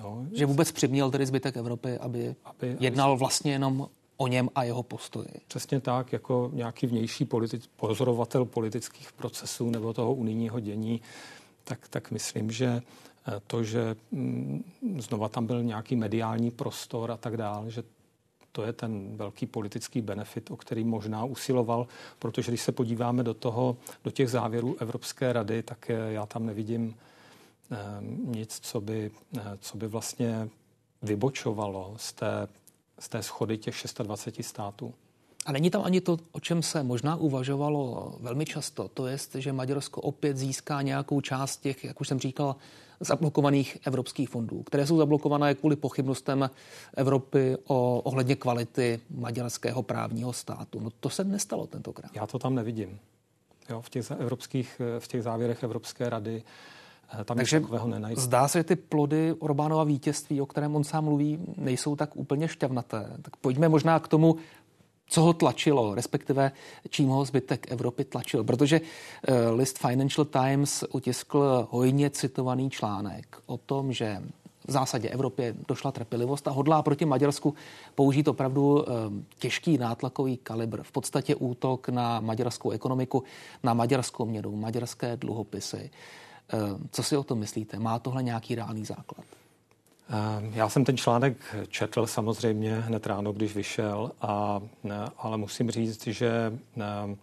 Jo, 0.00 0.24
že 0.32 0.46
vůbec 0.46 0.72
přiměl 0.72 1.10
tedy 1.10 1.26
zbytek 1.26 1.56
Evropy, 1.56 1.98
aby, 1.98 2.34
aby 2.44 2.76
jednal 2.80 3.16
vlastně 3.16 3.52
jenom 3.52 3.88
o 4.16 4.26
něm 4.26 4.50
a 4.54 4.64
jeho 4.64 4.82
postoji. 4.82 5.28
Přesně 5.48 5.80
tak, 5.80 6.12
jako 6.12 6.50
nějaký 6.52 6.86
vnější 6.86 7.24
politi- 7.24 7.68
pozorovatel 7.76 8.44
politických 8.44 9.12
procesů 9.12 9.70
nebo 9.70 9.92
toho 9.92 10.14
unijního 10.14 10.60
dění, 10.60 11.00
tak, 11.64 11.88
tak 11.88 12.10
myslím, 12.10 12.50
že 12.50 12.66
eh, 13.28 13.40
to, 13.46 13.64
že 13.64 13.96
mm, 14.10 14.64
znova 14.98 15.28
tam 15.28 15.46
byl 15.46 15.62
nějaký 15.62 15.96
mediální 15.96 16.50
prostor 16.50 17.10
a 17.10 17.16
tak 17.16 17.36
dále, 17.36 17.70
že 17.70 17.82
to 18.52 18.62
je 18.62 18.72
ten 18.72 19.16
velký 19.16 19.46
politický 19.46 20.00
benefit, 20.00 20.50
o 20.50 20.56
který 20.56 20.84
možná 20.84 21.24
usiloval, 21.24 21.86
protože 22.18 22.50
když 22.50 22.60
se 22.60 22.72
podíváme 22.72 23.22
do 23.22 23.34
toho, 23.34 23.76
do 24.04 24.10
těch 24.10 24.30
závěrů 24.30 24.76
Evropské 24.80 25.32
rady, 25.32 25.62
tak 25.62 25.90
já 26.08 26.26
tam 26.26 26.46
nevidím 26.46 26.94
eh, 26.96 27.10
nic, 28.24 28.58
co 28.62 28.80
by, 28.80 29.10
eh, 29.38 29.42
co 29.60 29.76
by 29.76 29.88
vlastně 29.88 30.48
vybočovalo 31.02 31.94
z 31.96 32.12
té, 32.12 32.48
z 32.98 33.08
té 33.08 33.22
schody 33.22 33.58
těch 33.58 33.76
26 34.02 34.46
států. 34.46 34.94
A 35.46 35.52
není 35.52 35.70
tam 35.70 35.82
ani 35.84 36.00
to, 36.00 36.18
o 36.32 36.40
čem 36.40 36.62
se 36.62 36.82
možná 36.82 37.16
uvažovalo 37.16 38.14
velmi 38.20 38.44
často, 38.44 38.88
to 38.88 39.06
je, 39.06 39.18
že 39.38 39.52
Maďarsko 39.52 40.00
opět 40.00 40.36
získá 40.36 40.82
nějakou 40.82 41.20
část 41.20 41.56
těch, 41.56 41.84
jak 41.84 42.00
už 42.00 42.08
jsem 42.08 42.18
říkal, 42.18 42.56
zablokovaných 43.00 43.78
evropských 43.84 44.28
fondů, 44.28 44.62
které 44.62 44.86
jsou 44.86 44.96
zablokované 44.96 45.54
kvůli 45.54 45.76
pochybnostem 45.76 46.50
Evropy 46.96 47.56
o 47.66 48.00
ohledně 48.00 48.36
kvality 48.36 49.00
maďarského 49.10 49.82
právního 49.82 50.32
státu. 50.32 50.80
No 50.80 50.90
to 51.00 51.10
se 51.10 51.24
nestalo 51.24 51.66
tentokrát. 51.66 52.10
Já 52.14 52.26
to 52.26 52.38
tam 52.38 52.54
nevidím. 52.54 52.98
Jo, 53.70 53.80
v, 53.80 53.90
těch 53.90 54.10
evropských, 54.10 54.80
v 54.98 55.08
těch 55.08 55.22
závěrech 55.22 55.62
Evropské 55.62 56.10
rady 56.10 56.42
eh, 56.46 56.79
tam 57.24 57.36
Takže 57.36 57.62
zdá 58.14 58.48
se, 58.48 58.58
že 58.58 58.64
ty 58.64 58.76
plody 58.76 59.34
Orbánova 59.38 59.84
vítězství, 59.84 60.40
o 60.40 60.46
kterém 60.46 60.76
on 60.76 60.84
sám 60.84 61.04
mluví, 61.04 61.38
nejsou 61.56 61.96
tak 61.96 62.16
úplně 62.16 62.48
šťavnaté. 62.48 63.10
Tak 63.22 63.36
pojďme 63.36 63.68
možná 63.68 63.98
k 63.98 64.08
tomu, 64.08 64.36
co 65.10 65.22
ho 65.22 65.32
tlačilo, 65.32 65.94
respektive 65.94 66.52
čím 66.90 67.08
ho 67.08 67.24
zbytek 67.24 67.72
Evropy 67.72 68.04
tlačil. 68.04 68.44
Protože 68.44 68.80
eh, 68.80 69.50
list 69.50 69.78
Financial 69.78 70.24
Times 70.24 70.84
utiskl 70.92 71.68
hojně 71.70 72.10
citovaný 72.10 72.70
článek 72.70 73.36
o 73.46 73.56
tom, 73.58 73.92
že 73.92 74.22
v 74.66 74.72
zásadě 74.72 75.08
Evropě 75.08 75.54
došla 75.68 75.92
trpělivost 75.92 76.48
a 76.48 76.50
hodlá 76.50 76.82
proti 76.82 77.04
Maďarsku 77.04 77.54
použít 77.94 78.28
opravdu 78.28 78.84
eh, 78.84 78.92
těžký 79.38 79.78
nátlakový 79.78 80.36
kalibr. 80.36 80.82
V 80.82 80.92
podstatě 80.92 81.34
útok 81.34 81.88
na 81.88 82.20
maďarskou 82.20 82.70
ekonomiku, 82.70 83.22
na 83.62 83.74
maďarskou 83.74 84.26
měnu, 84.26 84.56
maďarské 84.56 85.16
dluhopisy. 85.16 85.90
Eh, 86.52 86.58
co 86.90 87.02
si 87.02 87.16
o 87.16 87.24
tom 87.24 87.38
myslíte? 87.38 87.78
Má 87.78 87.98
tohle 87.98 88.22
nějaký 88.22 88.54
reálný 88.54 88.84
základ? 88.84 89.24
Ehm, 90.10 90.52
já 90.54 90.68
jsem 90.68 90.84
ten 90.84 90.96
článek 90.96 91.56
četl 91.68 92.06
samozřejmě 92.06 92.80
hned 92.80 93.06
ráno, 93.06 93.32
když 93.32 93.54
vyšel, 93.54 94.12
a, 94.20 94.60
ale 95.18 95.36
musím 95.36 95.70
říct, 95.70 96.06
že 96.06 96.52
ehm, 96.76 97.16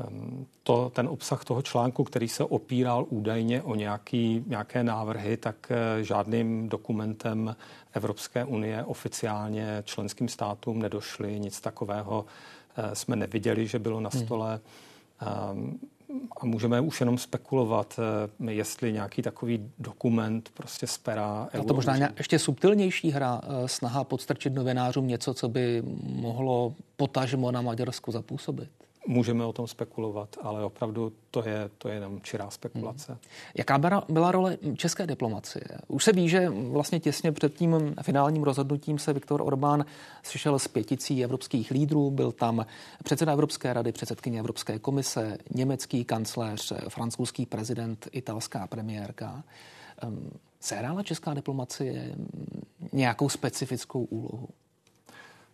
ehm, 0.00 0.46
to, 0.62 0.90
ten 0.94 1.08
obsah 1.08 1.44
toho 1.44 1.62
článku, 1.62 2.04
který 2.04 2.28
se 2.28 2.44
opíral 2.44 3.06
údajně 3.08 3.62
o 3.62 3.74
nějaký, 3.74 4.44
nějaké 4.46 4.84
návrhy, 4.84 5.36
tak 5.36 5.56
eh, 5.70 6.04
žádným 6.04 6.68
dokumentem 6.68 7.56
Evropské 7.92 8.44
unie 8.44 8.84
oficiálně 8.84 9.82
členským 9.84 10.28
státům 10.28 10.78
nedošly. 10.78 11.40
Nic 11.40 11.60
takového 11.60 12.24
eh, 12.76 12.94
jsme 12.94 13.16
neviděli, 13.16 13.66
že 13.66 13.78
bylo 13.78 14.00
na 14.00 14.10
hmm. 14.12 14.24
stole. 14.24 14.60
Hmm 15.18 15.78
a 16.40 16.46
můžeme 16.46 16.80
už 16.80 17.00
jenom 17.00 17.18
spekulovat, 17.18 18.00
eh, 18.46 18.52
jestli 18.52 18.92
nějaký 18.92 19.22
takový 19.22 19.70
dokument 19.78 20.50
prostě 20.54 20.86
z 20.86 20.98
pera. 20.98 21.48
A 21.60 21.64
to 21.64 21.74
možná 21.74 21.96
ještě 22.18 22.38
subtilnější 22.38 23.10
hra, 23.10 23.40
eh, 23.44 23.68
snaha 23.68 24.04
podstrčit 24.04 24.54
novinářům 24.54 25.08
něco, 25.08 25.34
co 25.34 25.48
by 25.48 25.82
mohlo 26.02 26.74
potažmo 26.96 27.50
na 27.50 27.62
Maďarsku 27.62 28.12
zapůsobit 28.12 28.70
můžeme 29.08 29.44
o 29.44 29.52
tom 29.52 29.66
spekulovat, 29.66 30.36
ale 30.42 30.64
opravdu 30.64 31.12
to 31.30 31.48
je, 31.48 31.70
to 31.78 31.88
je 31.88 31.94
jenom 31.94 32.20
čirá 32.20 32.50
spekulace. 32.50 33.12
Hmm. 33.12 33.20
Jaká 33.58 33.78
byla, 33.78 34.04
byla 34.08 34.32
role 34.32 34.58
české 34.76 35.06
diplomacie? 35.06 35.64
Už 35.88 36.04
se 36.04 36.12
ví, 36.12 36.28
že 36.28 36.48
vlastně 36.48 37.00
těsně 37.00 37.32
před 37.32 37.54
tím 37.54 37.94
finálním 38.02 38.42
rozhodnutím 38.42 38.98
se 38.98 39.12
Viktor 39.12 39.42
Orbán 39.42 39.84
slyšel 40.22 40.58
s 40.58 40.68
pěticí 40.68 41.24
evropských 41.24 41.70
lídrů. 41.70 42.10
Byl 42.10 42.32
tam 42.32 42.66
předseda 43.04 43.32
Evropské 43.32 43.72
rady, 43.72 43.92
předsedkyně 43.92 44.40
Evropské 44.40 44.78
komise, 44.78 45.38
německý 45.54 46.04
kancléř, 46.04 46.72
francouzský 46.88 47.46
prezident, 47.46 48.08
italská 48.12 48.66
premiérka. 48.66 49.44
Ehm, 50.02 50.30
sehrála 50.60 51.02
česká 51.02 51.34
diplomacie 51.34 52.16
nějakou 52.92 53.28
specifickou 53.28 54.04
úlohu? 54.04 54.48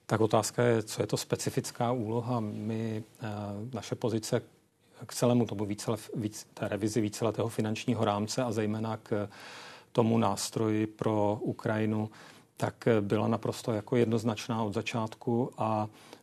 Tak 0.07 0.21
otázka 0.21 0.63
je, 0.63 0.83
co 0.83 1.03
je 1.03 1.07
to 1.07 1.17
specifická 1.17 1.93
úloha. 1.93 2.41
My, 2.41 3.05
eh, 3.23 3.27
naše 3.75 3.95
pozice 3.95 4.43
k 5.07 5.15
celému 5.15 5.47
tomu 5.47 5.65
více, 5.65 5.91
víc, 6.15 6.47
té 6.55 6.69
revizi 6.69 7.01
víceletého 7.01 7.49
finančního 7.49 8.05
rámce 8.05 8.43
a 8.43 8.53
zejména 8.53 8.97
k 8.97 9.29
tomu 9.93 10.19
nástroji 10.19 10.87
pro 10.87 11.39
Ukrajinu, 11.41 12.11
tak 12.57 12.89
byla 13.01 13.29
naprosto 13.29 13.73
jako 13.73 13.97
jednoznačná 13.97 14.63
od 14.63 14.75
začátku 14.75 15.51
a 15.59 15.89
Eh, 15.89 16.14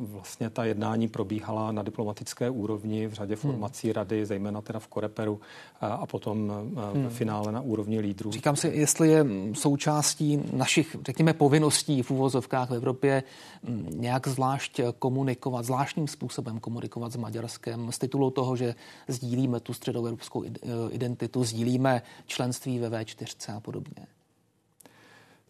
vlastně 0.00 0.50
ta 0.50 0.64
jednání 0.64 1.08
probíhala 1.08 1.72
na 1.72 1.82
diplomatické 1.82 2.50
úrovni 2.50 3.06
v 3.06 3.12
řadě 3.12 3.34
hmm. 3.34 3.40
formací 3.40 3.86
hmm. 3.86 3.94
rady, 3.94 4.26
zejména 4.26 4.60
teda 4.60 4.78
v 4.78 4.88
Koreperu 4.88 5.40
eh, 5.82 5.86
a 5.86 6.06
potom 6.06 6.52
eh, 6.52 6.98
hmm. 6.98 7.08
v 7.08 7.12
finále 7.12 7.52
na 7.52 7.60
úrovni 7.60 8.00
lídrů. 8.00 8.32
Říkám 8.32 8.56
si, 8.56 8.68
jestli 8.68 9.08
je 9.08 9.26
součástí 9.52 10.42
našich, 10.52 10.96
řekněme, 11.06 11.32
povinností 11.32 12.02
v 12.02 12.10
úvozovkách 12.10 12.70
v 12.70 12.74
Evropě 12.74 13.22
hm, 13.62 13.86
nějak 13.94 14.28
zvlášť 14.28 14.80
komunikovat, 14.98 15.64
zvláštním 15.64 16.08
způsobem 16.08 16.60
komunikovat 16.60 17.12
s 17.12 17.16
Maďarskem 17.16 17.92
z 17.92 17.98
titulu 17.98 18.30
toho, 18.30 18.56
že 18.56 18.74
sdílíme 19.08 19.60
tu 19.60 19.72
středoevropskou 19.72 20.44
identitu, 20.90 21.44
sdílíme 21.44 22.02
členství 22.26 22.78
ve 22.78 22.88
V4 22.90 23.56
a 23.56 23.60
podobně. 23.60 24.06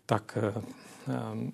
Tak 0.07 0.39
um, 1.33 1.53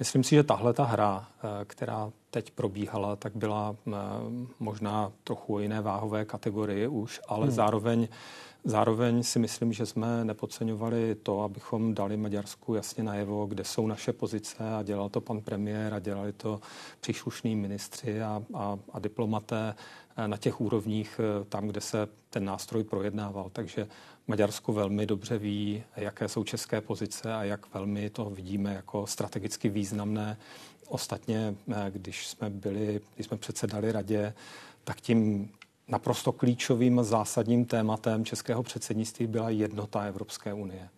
Myslím 0.00 0.24
si, 0.24 0.34
že 0.34 0.42
tahle 0.42 0.72
ta 0.72 0.84
hra, 0.84 1.28
eh, 1.28 1.64
která 1.64 2.12
teď 2.30 2.50
probíhala, 2.50 3.16
tak 3.16 3.36
byla 3.36 3.76
eh, 3.88 3.92
možná 4.58 5.12
trochu 5.24 5.58
jiné 5.58 5.80
váhové 5.80 6.24
kategorie 6.24 6.88
už, 6.88 7.20
ale 7.28 7.46
hmm. 7.46 7.54
zároveň 7.54 8.08
Zároveň 8.64 9.22
si 9.22 9.38
myslím, 9.38 9.72
že 9.72 9.86
jsme 9.86 10.24
nepodceňovali 10.24 11.14
to, 11.14 11.42
abychom 11.42 11.94
dali 11.94 12.16
Maďarsku 12.16 12.74
jasně 12.74 13.04
najevo, 13.04 13.46
kde 13.46 13.64
jsou 13.64 13.86
naše 13.86 14.12
pozice 14.12 14.74
a 14.74 14.82
dělal 14.82 15.08
to 15.08 15.20
pan 15.20 15.40
premiér 15.40 15.94
a 15.94 15.98
dělali 15.98 16.32
to 16.32 16.60
příslušní 17.00 17.56
ministři 17.56 18.22
a, 18.22 18.42
a, 18.54 18.78
a 18.92 18.98
diplomaté 18.98 19.74
eh, 20.16 20.28
na 20.28 20.36
těch 20.36 20.60
úrovních, 20.60 21.20
tam, 21.48 21.66
kde 21.66 21.80
se 21.80 22.08
ten 22.30 22.44
nástroj 22.44 22.84
projednával. 22.84 23.50
Takže 23.52 23.88
Maďarsko 24.28 24.72
velmi 24.72 25.06
dobře 25.06 25.38
ví, 25.38 25.82
jaké 25.96 26.28
jsou 26.28 26.44
české 26.44 26.80
pozice 26.80 27.34
a 27.34 27.44
jak 27.44 27.74
velmi 27.74 28.10
to 28.10 28.30
vidíme 28.30 28.74
jako 28.74 29.06
strategicky 29.06 29.68
významné. 29.68 30.36
Ostatně, 30.88 31.54
eh, 31.72 31.90
když 31.90 32.26
jsme 32.26 32.50
byli, 32.50 33.00
když 33.14 33.26
jsme 33.26 33.36
předsedali 33.36 33.92
radě, 33.92 34.34
tak 34.84 35.00
tím 35.00 35.50
naprosto 35.90 36.32
klíčovým 36.32 37.04
zásadním 37.04 37.64
tématem 37.64 38.24
českého 38.24 38.62
předsednictví 38.62 39.26
byla 39.26 39.50
jednota 39.50 40.02
Evropské 40.02 40.52
unie. 40.52 40.88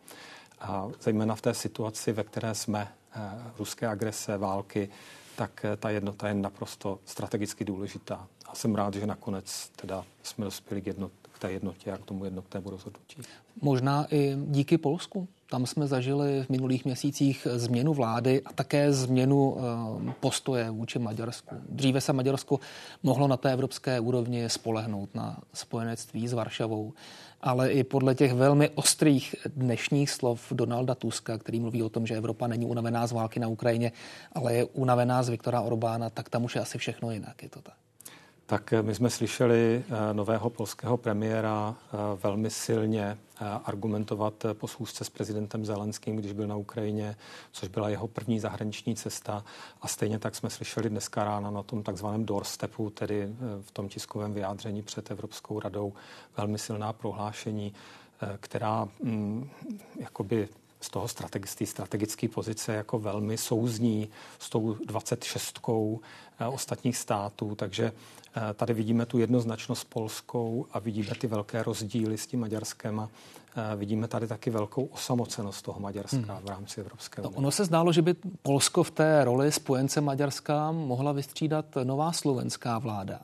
A 0.60 0.88
zejména 1.00 1.34
v 1.34 1.40
té 1.40 1.54
situaci, 1.54 2.12
ve 2.12 2.24
které 2.24 2.54
jsme, 2.54 2.88
eh, 3.16 3.20
ruské 3.58 3.86
agrese, 3.86 4.38
války, 4.38 4.88
tak 5.36 5.64
eh, 5.64 5.76
ta 5.76 5.90
jednota 5.90 6.28
je 6.28 6.34
naprosto 6.34 6.98
strategicky 7.04 7.64
důležitá. 7.64 8.26
A 8.46 8.54
jsem 8.54 8.74
rád, 8.74 8.94
že 8.94 9.06
nakonec 9.06 9.70
teda 9.76 10.04
jsme 10.22 10.44
dospěli 10.44 10.82
k 10.82 10.86
jednotě 10.86 11.22
té 11.42 11.52
jednotě 11.52 11.92
a 11.92 11.98
k 11.98 12.04
tomu 12.04 12.24
jednotnému 12.24 12.70
rozhodnutí. 12.70 13.16
Možná 13.60 14.06
i 14.10 14.36
díky 14.46 14.78
Polsku. 14.78 15.28
Tam 15.52 15.66
jsme 15.66 15.86
zažili 15.86 16.42
v 16.42 16.48
minulých 16.48 16.84
měsících 16.84 17.46
změnu 17.54 17.94
vlády 17.94 18.42
a 18.44 18.52
také 18.52 18.92
změnu 18.92 19.56
eh, 19.56 20.12
postoje 20.20 20.70
vůči 20.70 20.98
Maďarsku. 20.98 21.56
Dříve 21.68 22.00
se 22.00 22.12
Maďarsko 22.12 22.60
mohlo 23.02 23.28
na 23.28 23.36
té 23.36 23.52
evropské 23.52 24.00
úrovni 24.00 24.48
spolehnout 24.48 25.14
na 25.14 25.38
spojenectví 25.54 26.28
s 26.28 26.32
Varšavou, 26.32 26.92
ale 27.40 27.70
i 27.72 27.84
podle 27.84 28.14
těch 28.14 28.32
velmi 28.32 28.70
ostrých 28.70 29.34
dnešních 29.56 30.10
slov 30.10 30.52
Donalda 30.52 30.94
Tuska, 30.94 31.38
který 31.38 31.60
mluví 31.60 31.82
o 31.82 31.88
tom, 31.88 32.06
že 32.06 32.16
Evropa 32.16 32.46
není 32.46 32.66
unavená 32.66 33.06
z 33.06 33.12
války 33.12 33.40
na 33.40 33.48
Ukrajině, 33.48 33.92
ale 34.32 34.54
je 34.54 34.64
unavená 34.64 35.22
z 35.22 35.28
Viktora 35.28 35.60
Orbána, 35.60 36.10
tak 36.10 36.28
tam 36.28 36.44
už 36.44 36.54
je 36.54 36.60
asi 36.60 36.78
všechno 36.78 37.10
jinak, 37.10 37.42
je 37.42 37.48
to 37.48 37.62
tak. 37.62 37.81
Tak 38.52 38.74
my 38.82 38.94
jsme 38.94 39.10
slyšeli 39.10 39.84
nového 40.12 40.50
polského 40.50 40.96
premiéra 40.96 41.76
velmi 42.22 42.50
silně 42.50 43.18
argumentovat 43.64 44.46
po 44.52 44.68
schůzce 44.68 45.04
s 45.04 45.10
prezidentem 45.10 45.64
Zelenským, 45.64 46.16
když 46.16 46.32
byl 46.32 46.46
na 46.46 46.56
Ukrajině, 46.56 47.16
což 47.52 47.68
byla 47.68 47.88
jeho 47.88 48.08
první 48.08 48.40
zahraniční 48.40 48.96
cesta. 48.96 49.44
A 49.82 49.88
stejně 49.88 50.18
tak 50.18 50.34
jsme 50.34 50.50
slyšeli 50.50 50.90
dneska 50.90 51.24
ráno 51.24 51.50
na 51.50 51.62
tom 51.62 51.82
takzvaném 51.82 52.24
doorstepu, 52.26 52.90
tedy 52.90 53.28
v 53.62 53.70
tom 53.70 53.88
tiskovém 53.88 54.34
vyjádření 54.34 54.82
před 54.82 55.10
Evropskou 55.10 55.60
radou, 55.60 55.92
velmi 56.36 56.58
silná 56.58 56.92
prohlášení, 56.92 57.72
která 58.40 58.88
mm, 59.02 59.50
jakoby 60.00 60.48
z 60.82 60.90
toho 60.90 61.08
strategické 61.08 61.66
strategické 61.66 62.28
pozice 62.28 62.74
jako 62.74 62.98
velmi 62.98 63.38
souzní 63.38 64.08
s 64.38 64.50
tou 64.50 64.76
26 64.86 65.60
eh, 65.68 66.46
ostatních 66.46 66.96
států, 66.96 67.54
takže 67.54 67.92
eh, 68.36 68.54
tady 68.54 68.74
vidíme 68.74 69.06
tu 69.06 69.18
jednoznačnost 69.18 69.88
polskou 69.88 70.66
a 70.72 70.78
vidíme 70.78 71.14
ty 71.20 71.26
velké 71.26 71.62
rozdíly 71.62 72.18
s 72.18 72.26
tím 72.26 72.40
Maďarskem 72.40 73.00
a 73.00 73.08
eh, 73.72 73.76
vidíme 73.76 74.08
tady 74.08 74.26
taky 74.26 74.50
velkou 74.50 74.84
osamocenost 74.84 75.64
toho 75.64 75.80
Maďarska 75.80 76.34
hmm. 76.34 76.44
v 76.44 76.48
rámci 76.48 76.80
Evropské 76.80 77.22
no, 77.22 77.28
unie. 77.28 77.36
No, 77.36 77.38
ono 77.38 77.50
se 77.50 77.64
zdálo, 77.64 77.92
že 77.92 78.02
by 78.02 78.14
Polsko 78.42 78.82
v 78.82 78.90
té 78.90 79.24
roli 79.24 79.52
spojence 79.52 80.00
Maďarska 80.00 80.72
mohla 80.72 81.12
vystřídat 81.12 81.66
nová 81.84 82.12
slovenská 82.12 82.78
vláda. 82.78 83.20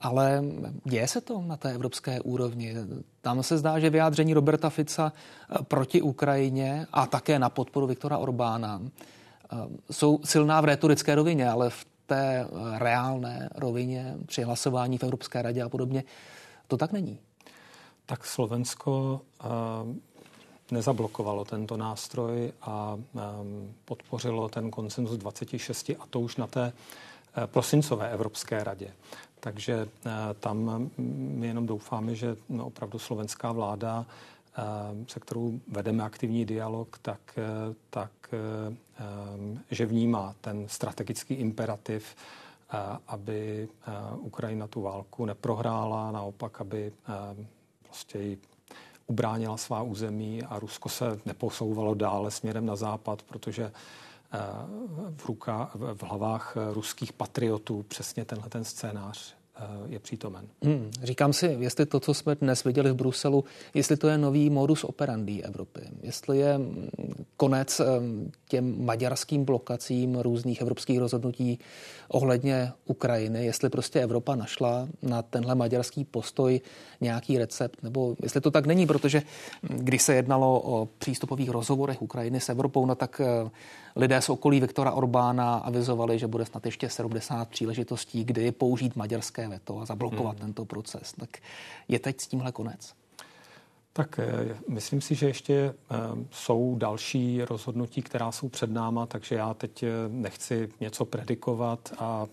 Ale 0.00 0.44
děje 0.84 1.08
se 1.08 1.20
to 1.20 1.42
na 1.42 1.56
té 1.56 1.72
evropské 1.72 2.20
úrovni. 2.20 2.74
Tam 3.20 3.42
se 3.42 3.58
zdá, 3.58 3.78
že 3.78 3.90
vyjádření 3.90 4.34
Roberta 4.34 4.70
Fica 4.70 5.12
eh, 5.12 5.64
proti 5.64 6.02
Ukrajině 6.02 6.86
a 6.92 7.06
také 7.06 7.38
na 7.38 7.50
podporu 7.50 7.86
Viktora 7.86 8.18
Orbána 8.18 8.82
eh, 8.82 9.56
jsou 9.90 10.20
silná 10.24 10.60
v 10.60 10.64
retorické 10.64 11.14
rovině, 11.14 11.50
ale 11.50 11.70
v 11.70 11.86
té 12.06 12.40
eh, 12.40 12.78
reálné 12.78 13.48
rovině 13.54 14.14
při 14.26 14.42
hlasování 14.42 14.98
v 14.98 15.02
Evropské 15.02 15.42
radě 15.42 15.62
a 15.62 15.68
podobně 15.68 16.04
to 16.68 16.76
tak 16.76 16.92
není. 16.92 17.18
Tak 18.06 18.26
Slovensko 18.26 19.20
nezablokovalo 20.70 21.44
tento 21.44 21.76
nástroj 21.76 22.52
a 22.62 22.98
podpořilo 23.84 24.48
ten 24.48 24.70
konsenzus 24.70 25.18
26 25.18 25.90
a 25.90 26.06
to 26.10 26.20
už 26.20 26.36
na 26.36 26.46
té 26.46 26.72
prosincové 27.46 28.10
Evropské 28.10 28.64
radě. 28.64 28.92
Takže 29.44 29.88
eh, 30.06 30.10
tam 30.40 30.90
my 31.08 31.46
jenom 31.46 31.66
doufáme, 31.66 32.14
že 32.14 32.36
no, 32.48 32.66
opravdu 32.66 32.98
slovenská 32.98 33.52
vláda, 33.52 34.06
eh, 34.06 34.62
se 35.08 35.20
kterou 35.20 35.60
vedeme 35.68 36.04
aktivní 36.04 36.44
dialog, 36.44 36.98
tak, 37.02 37.20
eh, 37.36 37.74
tak 37.90 38.10
že 39.70 39.86
vnímá 39.86 40.34
ten 40.40 40.68
strategický 40.68 41.34
imperativ, 41.34 42.16
aby 43.06 43.68
Ukrajina 44.16 44.66
tu 44.66 44.82
válku 44.82 45.24
neprohrála, 45.24 46.10
naopak, 46.10 46.60
aby 46.60 46.92
prostě 47.82 48.18
ji 48.18 48.38
ubránila 49.06 49.56
svá 49.56 49.82
území 49.82 50.42
a 50.42 50.58
Rusko 50.58 50.88
se 50.88 51.18
neposouvalo 51.24 51.94
dále 51.94 52.30
směrem 52.30 52.66
na 52.66 52.76
západ, 52.76 53.22
protože 53.22 53.72
v, 55.16 55.26
ruka, 55.26 55.70
v 55.74 56.02
hlavách 56.02 56.56
ruských 56.72 57.12
patriotů 57.12 57.82
přesně 57.82 58.24
tenhle 58.24 58.48
ten 58.48 58.64
scénář. 58.64 59.34
eh, 59.34 59.43
je 59.88 59.98
přítomen. 59.98 60.46
Hmm, 60.62 60.90
říkám 61.02 61.32
si, 61.32 61.56
jestli 61.60 61.86
to, 61.86 62.00
co 62.00 62.14
jsme 62.14 62.34
dnes 62.34 62.64
viděli 62.64 62.90
v 62.90 62.94
Bruselu, 62.94 63.44
jestli 63.74 63.96
to 63.96 64.08
je 64.08 64.18
nový 64.18 64.50
modus 64.50 64.84
operandi 64.84 65.42
Evropy, 65.42 65.80
jestli 66.02 66.38
je 66.38 66.58
mm, 66.58 66.88
konec 67.36 67.80
eh, 67.80 67.84
těm 68.48 68.84
maďarským 68.84 69.44
blokacím 69.44 70.16
různých 70.16 70.60
evropských 70.60 70.98
rozhodnutí 70.98 71.58
ohledně 72.08 72.72
Ukrajiny, 72.84 73.46
jestli 73.46 73.68
prostě 73.68 74.00
Evropa 74.00 74.34
našla 74.34 74.88
na 75.02 75.22
tenhle 75.22 75.54
maďarský 75.54 76.04
postoj 76.04 76.60
nějaký 77.00 77.38
recept, 77.38 77.82
nebo 77.82 78.16
jestli 78.22 78.40
to 78.40 78.50
tak 78.50 78.66
není, 78.66 78.86
protože 78.86 79.22
když 79.62 80.02
se 80.02 80.14
jednalo 80.14 80.60
o 80.60 80.88
přístupových 80.98 81.50
rozhovorech 81.50 82.02
Ukrajiny 82.02 82.40
s 82.40 82.48
Evropou, 82.48 82.86
no 82.86 82.94
tak 82.94 83.20
eh, 83.20 83.50
lidé 83.96 84.20
z 84.20 84.28
okolí 84.28 84.60
Viktora 84.60 84.92
Orbána 84.92 85.54
avizovali, 85.54 86.18
že 86.18 86.26
bude 86.26 86.44
snad 86.44 86.66
ještě 86.66 86.88
70 86.88 87.48
příležitostí, 87.48 88.24
kdy 88.24 88.52
použít 88.52 88.96
maďarské 88.96 89.43
veto 89.48 89.80
a 89.80 89.84
zablokovat 89.84 90.38
hmm. 90.38 90.46
tento 90.46 90.64
proces. 90.64 91.12
Tak 91.12 91.38
je 91.88 91.98
teď 91.98 92.20
s 92.20 92.26
tímhle 92.26 92.52
konec? 92.52 92.94
Tak 93.96 94.18
eh, 94.18 94.56
myslím 94.68 95.00
si, 95.00 95.14
že 95.14 95.26
ještě 95.26 95.54
eh, 95.54 95.96
jsou 96.30 96.76
další 96.78 97.44
rozhodnutí, 97.44 98.02
která 98.02 98.32
jsou 98.32 98.48
před 98.48 98.70
náma, 98.70 99.06
takže 99.06 99.34
já 99.34 99.54
teď 99.54 99.82
eh, 99.82 99.88
nechci 100.08 100.68
něco 100.80 101.04
predikovat 101.04 101.92
a 101.98 102.26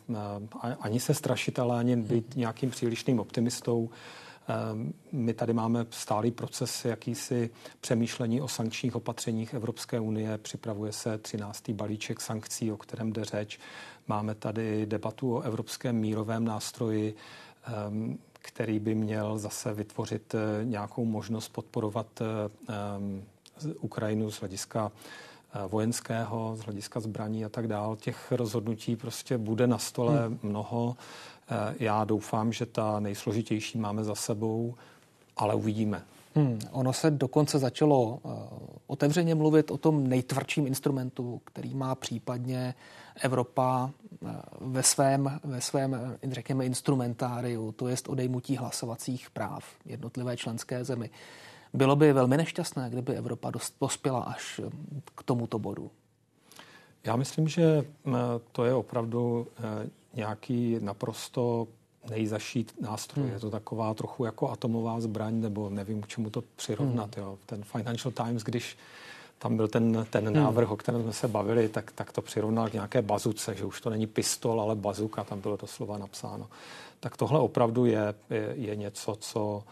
ani 0.80 1.00
se 1.00 1.14
strašit, 1.14 1.60
ale 1.60 1.80
ani 1.80 1.96
být 1.96 2.36
nějakým 2.36 2.70
přílišným 2.70 3.20
optimistou. 3.20 3.90
My 5.12 5.34
tady 5.34 5.54
máme 5.54 5.86
stálý 5.90 6.32
proces 6.32 6.86
jakýsi 6.86 7.50
přemýšlení 7.82 8.42
o 8.42 8.48
sankčních 8.48 8.96
opatřeních 8.96 9.54
Evropské 9.54 10.00
unie. 10.00 10.38
Připravuje 10.38 10.92
se 10.92 11.18
13. 11.18 11.70
balíček 11.70 12.22
sankcí, 12.22 12.72
o 12.72 12.78
kterém 12.78 13.14
jde 13.14 13.26
řeč. 13.26 13.60
Máme 14.08 14.36
tady 14.36 14.86
debatu 14.86 15.36
o 15.36 15.42
evropském 15.42 15.96
mírovém 15.96 16.46
nástroji 16.46 17.16
ehm, 17.66 18.18
který 18.42 18.80
by 18.80 18.96
měl 18.96 19.38
zase 19.38 19.74
vytvořit 19.74 20.36
eh, 20.36 20.66
nějakou 20.66 21.06
možnost 21.06 21.50
podporovat 21.50 22.08
eh, 22.22 22.26
eh, 22.70 23.74
Ukrajinu 23.80 24.32
z 24.32 24.40
hlediska 24.40 24.92
vojenského, 25.68 26.56
z 26.56 26.60
hlediska 26.60 27.00
zbraní 27.00 27.46
a 27.46 27.50
tak 27.50 27.68
dál. 27.68 27.96
Těch 27.96 28.32
rozhodnutí 28.32 28.96
prostě 28.96 29.38
bude 29.38 29.68
na 29.68 29.78
stole 29.78 30.28
hmm. 30.28 30.40
mnoho. 30.44 30.96
Já 31.80 32.04
doufám, 32.04 32.54
že 32.54 32.66
ta 32.66 33.00
nejsložitější 33.00 33.78
máme 33.78 34.04
za 34.04 34.16
sebou, 34.16 34.76
ale 35.38 35.56
uvidíme. 35.56 36.04
Hmm, 36.36 36.60
ono 36.72 36.94
se 36.94 37.12
dokonce 37.12 37.60
začalo 37.60 38.20
uh, 38.24 38.32
otevřeně 38.88 39.36
mluvit 39.36 39.72
o 39.72 39.78
tom 39.78 40.08
nejtvrdším 40.08 40.68
instrumentu, 40.68 41.42
který 41.46 41.74
má 41.74 41.96
případně 41.96 42.74
Evropa 43.22 43.92
uh, 44.22 44.30
ve 44.62 44.84
svém, 44.84 45.40
ve 45.44 45.62
svém 45.62 46.18
řekněme, 46.32 46.66
instrumentáriu, 46.66 47.72
to 47.72 47.88
je 47.88 47.96
odejmutí 48.08 48.58
hlasovacích 48.58 49.30
práv 49.30 49.64
jednotlivé 49.86 50.38
členské 50.38 50.84
zemi. 50.84 51.10
Bylo 51.74 51.96
by 51.96 52.14
velmi 52.14 52.38
nešťastné, 52.38 52.90
kdyby 52.90 53.14
Evropa 53.16 53.52
dost 53.52 53.76
pospěla 53.80 54.20
až 54.20 54.62
k 55.16 55.24
tomuto 55.24 55.60
bodu. 55.60 55.92
Já 57.04 57.16
myslím, 57.16 57.48
že 57.48 57.86
to 58.52 58.66
je 58.66 58.74
opravdu 58.74 59.48
nějaký 60.14 60.78
naprosto 60.82 61.68
nejzašít 62.10 62.74
nástroj. 62.82 63.26
Hmm. 63.26 63.34
Je 63.34 63.40
to 63.40 63.50
taková 63.50 63.94
trochu 63.94 64.26
jako 64.26 64.52
atomová 64.52 65.00
zbraň, 65.00 65.42
nebo 65.42 65.70
nevím, 65.70 66.02
k 66.02 66.08
čemu 66.08 66.30
to 66.30 66.44
přirovnat. 66.56 67.16
Hmm. 67.16 67.26
Jo. 67.26 67.38
Ten 67.46 67.64
Financial 67.64 68.12
Times, 68.12 68.44
když 68.44 68.78
tam 69.40 69.58
byl 69.58 69.68
ten, 69.68 70.06
ten 70.10 70.26
hmm. 70.26 70.36
návrh, 70.36 70.72
o 70.72 70.78
kterém 70.78 71.02
jsme 71.02 71.14
se 71.14 71.28
bavili, 71.28 71.70
tak, 71.70 71.92
tak 71.92 72.12
to 72.12 72.22
přirovnal 72.22 72.70
k 72.70 72.74
nějaké 72.74 73.02
bazuce, 73.02 73.56
že 73.56 73.66
už 73.66 73.82
to 73.82 73.90
není 73.90 74.08
pistol, 74.08 74.62
ale 74.62 74.76
bazuka, 74.76 75.24
tam 75.24 75.42
bylo 75.42 75.58
to 75.58 75.68
slova 75.68 75.98
napsáno. 75.98 76.48
Tak 77.00 77.18
tohle 77.18 77.40
opravdu 77.40 77.86
je, 77.86 78.14
je, 78.30 78.54
je 78.56 78.76
něco, 78.76 79.16
co, 79.20 79.64
eh, 79.68 79.72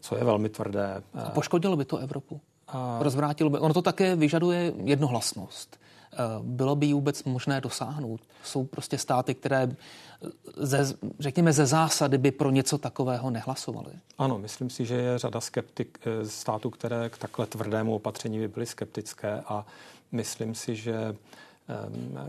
co 0.00 0.16
je 0.16 0.24
velmi 0.24 0.48
tvrdé. 0.48 1.02
A 1.14 1.30
poškodilo 1.30 1.76
by 1.76 1.84
to 1.84 1.96
Evropu? 1.96 2.40
A... 2.68 2.98
Rozvrátilo 3.02 3.50
by. 3.50 3.58
Ono 3.58 3.74
to 3.74 3.82
také 3.82 4.16
vyžaduje 4.16 4.72
jednohlasnost. 4.84 5.78
Eh, 6.12 6.16
bylo 6.42 6.76
by 6.76 6.86
ji 6.86 6.94
vůbec 6.94 7.24
možné 7.24 7.60
dosáhnout? 7.60 8.20
Jsou 8.44 8.64
prostě 8.64 8.98
státy, 8.98 9.34
které 9.34 9.76
ze, 10.56 10.94
řekněme 11.18 11.52
ze 11.52 11.66
zásady 11.66 12.18
by 12.18 12.30
pro 12.30 12.50
něco 12.50 12.78
takového 12.78 13.30
nehlasovali? 13.30 13.90
Ano, 14.18 14.38
myslím 14.38 14.70
si, 14.70 14.86
že 14.86 14.94
je 14.94 15.18
řada 15.18 15.40
skeptik, 15.40 15.98
eh, 16.06 16.28
států, 16.28 16.70
které 16.70 17.08
k 17.08 17.18
takhle 17.18 17.46
tvrdému 17.46 17.94
opatření 17.94 18.38
by 18.38 18.48
byly 18.48 18.66
skeptické 18.66 19.40
a 19.46 19.66
myslím 20.12 20.54
si, 20.54 20.76
že, 20.76 21.16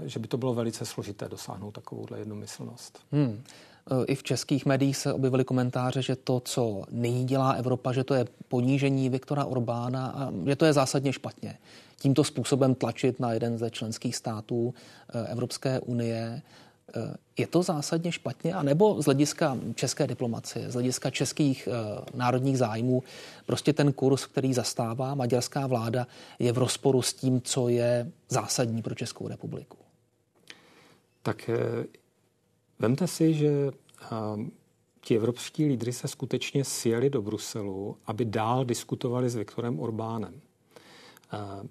že 0.05 0.19
by 0.19 0.27
to 0.27 0.37
bylo 0.37 0.53
velice 0.53 0.85
složité 0.85 1.29
dosáhnout 1.29 1.71
takovouhle 1.71 2.19
jednomyslnost. 2.19 2.99
Hmm. 3.11 3.43
Eh, 3.91 4.05
I 4.07 4.15
v 4.15 4.23
českých 4.23 4.65
médiích 4.65 4.97
se 4.97 5.13
objevily 5.13 5.43
komentáře, 5.43 6.01
že 6.01 6.15
to, 6.15 6.39
co 6.39 6.83
nyní 6.91 7.25
dělá 7.25 7.51
Evropa, 7.51 7.93
že 7.93 8.03
to 8.03 8.13
je 8.13 8.25
ponížení 8.47 9.09
Viktora 9.09 9.45
Orbána 9.45 10.07
a 10.07 10.31
že 10.45 10.55
to 10.55 10.65
je 10.65 10.73
zásadně 10.73 11.13
špatně. 11.13 11.57
Tímto 11.99 12.23
způsobem 12.23 12.75
tlačit 12.75 13.19
na 13.19 13.33
jeden 13.33 13.57
ze 13.57 13.69
členských 13.69 14.15
států 14.15 14.73
eh, 15.09 15.27
Evropské 15.27 15.79
unie. 15.79 16.41
Eh, 16.95 17.15
je 17.37 17.47
to 17.47 17.63
zásadně 17.63 18.11
špatně, 18.11 18.53
anebo 18.53 19.01
z 19.01 19.05
hlediska 19.05 19.57
české 19.75 20.07
diplomacie, 20.07 20.71
z 20.71 20.73
hlediska 20.73 21.09
českých 21.09 21.69
národních 22.13 22.57
zájmů, 22.57 23.03
prostě 23.45 23.73
ten 23.73 23.93
kurz, 23.93 24.25
který 24.25 24.53
zastává 24.53 25.15
maďarská 25.15 25.67
vláda, 25.67 26.07
je 26.39 26.51
v 26.51 26.57
rozporu 26.57 27.01
s 27.01 27.13
tím, 27.13 27.41
co 27.41 27.69
je 27.69 28.11
zásadní 28.29 28.81
pro 28.81 28.95
Českou 28.95 29.27
republiku? 29.27 29.77
Tak 31.23 31.49
Vemte 32.79 33.07
si, 33.07 33.33
že 33.33 33.71
um, 34.33 34.51
ti 35.01 35.15
evropští 35.15 35.65
lídry 35.65 35.93
se 35.93 36.07
skutečně 36.07 36.63
sjeli 36.63 37.09
do 37.09 37.21
Bruselu, 37.21 37.97
aby 38.05 38.25
dál 38.25 38.65
diskutovali 38.65 39.29
s 39.29 39.35
Viktorem 39.35 39.79
Orbánem. 39.79 40.33
Uh, 41.33 41.67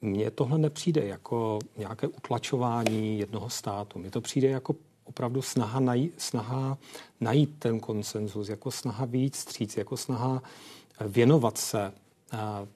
mně 0.00 0.30
tohle 0.30 0.58
nepřijde 0.58 1.06
jako 1.06 1.58
nějaké 1.76 2.08
utlačování 2.08 3.18
jednoho 3.18 3.50
státu. 3.50 3.98
Mně 3.98 4.10
to 4.10 4.20
přijde 4.20 4.48
jako 4.48 4.74
opravdu 5.04 5.42
snaha 5.42 5.80
najít, 5.80 6.14
snaha 6.20 6.78
najít 7.20 7.50
ten 7.58 7.80
konsenzus, 7.80 8.48
jako 8.48 8.70
snaha 8.70 9.04
víc 9.04 9.36
stříc, 9.36 9.76
jako 9.76 9.96
snaha 9.96 10.42
věnovat 11.00 11.58
se 11.58 11.92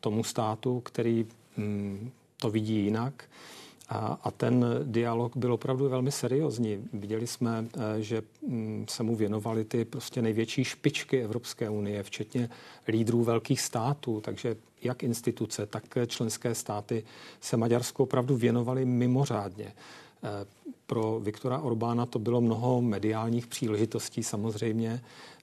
tomu 0.00 0.24
státu, 0.24 0.80
který 0.80 1.26
mm, 1.56 2.10
to 2.36 2.50
vidí 2.50 2.74
jinak. 2.74 3.24
A, 3.88 4.18
a 4.22 4.30
ten 4.30 4.64
dialog 4.82 5.36
byl 5.36 5.52
opravdu 5.52 5.88
velmi 5.88 6.12
seriózní. 6.12 6.84
Viděli 6.92 7.26
jsme, 7.26 7.64
e, 7.98 8.02
že 8.02 8.22
mm, 8.46 8.86
se 8.88 9.02
mu 9.02 9.16
věnovaly 9.16 9.64
ty 9.64 9.84
prostě 9.84 10.22
největší 10.22 10.64
špičky 10.64 11.22
Evropské 11.22 11.70
unie, 11.70 12.02
včetně 12.02 12.50
lídrů 12.88 13.24
velkých 13.24 13.60
států, 13.60 14.20
takže 14.20 14.56
jak 14.82 15.02
instituce, 15.02 15.66
tak 15.66 15.84
členské 16.06 16.54
státy 16.54 17.04
se 17.40 17.56
Maďarsku 17.56 18.02
opravdu 18.02 18.36
věnovali 18.36 18.84
mimořádně. 18.84 19.64
E, 19.64 19.74
pro 20.86 21.20
Viktora 21.20 21.58
Orbána 21.58 22.06
to 22.06 22.18
bylo 22.18 22.40
mnoho 22.40 22.82
mediálních 22.82 23.46
příležitostí 23.46 24.22
samozřejmě, 24.22 25.00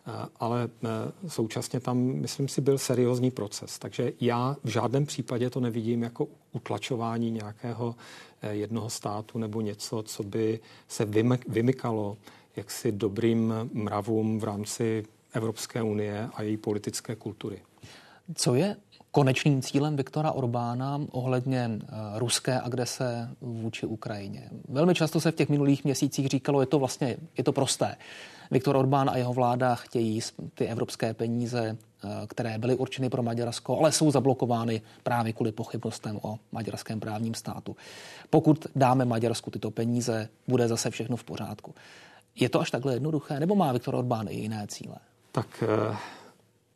Eh, 0.08 0.28
ale 0.40 0.70
eh, 0.84 1.30
současně 1.30 1.80
tam, 1.80 1.98
myslím 1.98 2.48
si, 2.48 2.62
byl 2.62 2.78
seriózní 2.78 3.32
proces. 3.32 3.80
Takže 3.80 4.14
já 4.22 4.56
v 4.64 4.70
žádném 4.70 5.06
případě 5.06 5.50
to 5.50 5.60
nevidím 5.60 6.04
jako 6.04 6.28
utlačování 6.52 7.32
nějakého 7.32 7.96
eh, 7.96 8.35
jednoho 8.54 8.90
státu 8.90 9.38
nebo 9.38 9.62
něco, 9.62 10.04
co 10.04 10.24
by 10.24 10.60
se 10.88 11.06
vymykalo 11.48 12.18
jaksi 12.56 12.92
dobrým 12.92 13.54
mravům 13.74 14.40
v 14.40 14.44
rámci 14.44 15.04
Evropské 15.34 15.82
unie 15.82 16.30
a 16.34 16.42
její 16.42 16.58
politické 16.58 17.16
kultury. 17.16 17.62
Co 18.36 18.56
je 18.56 18.76
konečným 19.12 19.62
cílem 19.62 19.96
Viktora 19.96 20.32
Orbána 20.32 21.02
ohledně 21.12 21.80
ruské 22.16 22.62
agrese 22.62 23.30
vůči 23.42 23.86
Ukrajině? 23.86 24.50
Velmi 24.68 24.96
často 24.96 25.22
se 25.22 25.32
v 25.32 25.36
těch 25.36 25.50
minulých 25.50 25.84
měsících 25.84 26.28
říkalo, 26.28 26.62
je 26.62 26.68
to 26.68 26.80
vlastně 26.80 27.18
je 27.38 27.44
to 27.44 27.52
prosté. 27.52 27.96
Viktor 28.52 28.76
Orbán 28.76 29.10
a 29.10 29.18
jeho 29.18 29.34
vláda 29.34 29.76
chtějí 29.76 30.20
ty 30.54 30.66
evropské 30.68 31.14
peníze, 31.14 31.78
eh, 31.80 31.85
které 32.28 32.58
byly 32.58 32.76
určeny 32.76 33.10
pro 33.10 33.24
Maďarsko, 33.24 33.80
ale 33.80 33.92
jsou 33.92 34.12
zablokovány 34.12 34.82
právě 35.04 35.34
kvůli 35.34 35.52
pochybnostem 35.52 36.20
o 36.22 36.40
maďarském 36.52 37.00
právním 37.00 37.34
státu. 37.34 37.76
Pokud 38.30 38.68
dáme 38.76 39.06
Maďarsku 39.06 39.52
tyto 39.52 39.72
peníze, 39.72 40.30
bude 40.48 40.68
zase 40.68 40.90
všechno 40.90 41.18
v 41.18 41.24
pořádku. 41.24 41.76
Je 42.36 42.50
to 42.50 42.60
až 42.60 42.72
takhle 42.72 42.94
jednoduché, 42.94 43.40
nebo 43.40 43.56
má 43.56 43.72
Viktor 43.72 43.96
Orbán 43.96 44.28
i 44.30 44.36
jiné 44.36 44.68
cíle? 44.68 44.96
Tak 45.32 45.64
eh, 45.64 45.98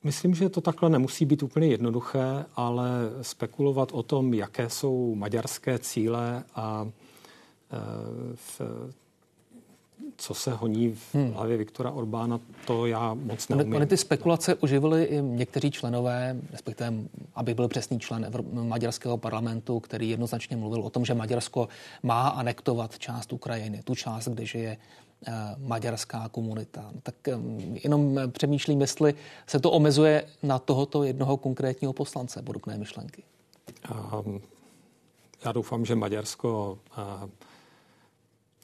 Myslím, 0.03 0.35
že 0.35 0.49
to 0.49 0.61
takhle 0.61 0.89
nemusí 0.89 1.25
být 1.25 1.43
úplně 1.43 1.67
jednoduché, 1.67 2.45
ale 2.55 2.89
spekulovat 3.21 3.91
o 3.91 4.03
tom, 4.03 4.33
jaké 4.33 4.69
jsou 4.69 5.15
maďarské 5.15 5.79
cíle 5.79 6.43
a 6.55 6.87
eh, 6.87 7.77
v 8.35 8.61
co 10.19 10.33
se 10.33 10.51
honí 10.51 10.91
v 10.91 11.15
hmm. 11.15 11.31
hlavě 11.31 11.57
Viktora 11.57 11.91
Orbána, 11.91 12.39
to 12.67 12.85
já 12.85 13.13
moc 13.13 13.47
neumím. 13.47 13.75
Ony 13.75 13.85
ty 13.85 13.97
spekulace 13.97 14.55
uživili 14.55 15.03
i 15.03 15.21
někteří 15.21 15.71
členové, 15.71 16.35
respektive, 16.51 16.93
aby 17.35 17.53
byl 17.53 17.67
přesný 17.67 17.99
člen 17.99 18.25
Evro- 18.25 18.67
maďarského 18.67 19.17
parlamentu, 19.17 19.79
který 19.79 20.09
jednoznačně 20.09 20.57
mluvil 20.57 20.81
o 20.81 20.89
tom, 20.89 21.05
že 21.05 21.13
Maďarsko 21.13 21.67
má 22.03 22.27
anektovat 22.27 22.99
část 22.99 23.33
Ukrajiny, 23.33 23.81
tu 23.83 23.95
část, 23.95 24.27
kde 24.27 24.45
žije 24.45 24.77
uh, 25.27 25.33
maďarská 25.67 26.29
komunita. 26.29 26.91
Tak 27.03 27.15
um, 27.35 27.77
jenom 27.83 28.19
přemýšlím, 28.31 28.81
jestli 28.81 29.13
se 29.47 29.59
to 29.59 29.71
omezuje 29.71 30.25
na 30.43 30.59
tohoto 30.59 31.03
jednoho 31.03 31.37
konkrétního 31.37 31.93
poslance 31.93 32.41
podobné 32.41 32.77
myšlenky. 32.77 33.23
Um, 34.25 34.41
já 35.45 35.51
doufám, 35.51 35.85
že 35.85 35.95
Maďarsko 35.95 36.77
uh, 36.97 37.29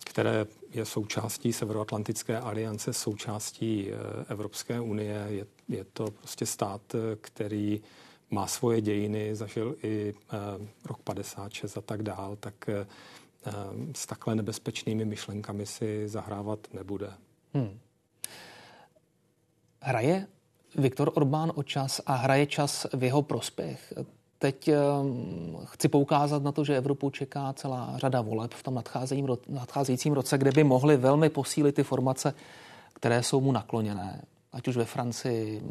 které 0.06 0.46
je 0.72 0.86
součástí 0.86 1.54
Severoatlantické 1.54 2.39
aliance, 2.39 2.94
součástí 2.94 3.89
eh, 3.91 3.96
Evropské 4.30 4.80
unie. 4.80 5.26
Je, 5.28 5.46
je 5.70 5.84
to 5.84 6.12
prostě 6.12 6.46
stát, 6.46 6.82
eh, 6.96 7.15
který 7.22 7.82
má 8.30 8.48
svoje 8.48 8.82
dějiny, 8.82 9.36
zažil 9.36 9.76
i 9.84 10.13
eh, 10.13 10.38
rok 10.86 11.02
56 11.04 11.78
a 11.78 11.82
tak 11.82 12.04
dál, 12.04 12.36
tak 12.36 12.70
s 13.94 14.06
takhle 14.06 14.36
nebezpečnými 14.36 15.06
myšlenkami 15.06 15.65
si 15.65 16.08
zahrávat 16.08 16.60
nebude. 16.74 17.13
Hmm. 17.54 17.80
Hraje 19.82 20.28
Viktor 20.76 21.12
Orbán 21.13 21.52
o 21.56 21.63
čas 21.63 22.02
a 22.06 22.15
hraje 22.15 22.46
čas 22.46 22.88
v 22.94 23.04
jeho 23.04 23.22
prospěch. 23.22 23.94
Teď 24.39 24.67
ehm, 24.67 25.58
chci 25.65 25.88
poukázat 25.88 26.43
na 26.43 26.52
to, 26.52 26.63
že 26.63 26.78
Evropu 26.78 27.10
čeká 27.10 27.54
celá 27.54 27.93
řada 27.98 28.21
voleb 28.21 28.54
v 28.54 28.63
tom 28.63 28.84
nadcházejícím 29.48 30.13
roce, 30.13 30.38
kde 30.38 30.52
by 30.52 30.63
mohly 30.63 30.98
velmi 30.98 31.30
posílit 31.30 31.76
ty 31.76 31.84
formace, 31.84 32.34
které 32.93 33.24
jsou 33.24 33.41
mu 33.41 33.52
nakloněné. 33.52 34.21
Ať 34.52 34.67
už 34.67 34.78
ve 34.78 34.86
Francii, 34.86 35.62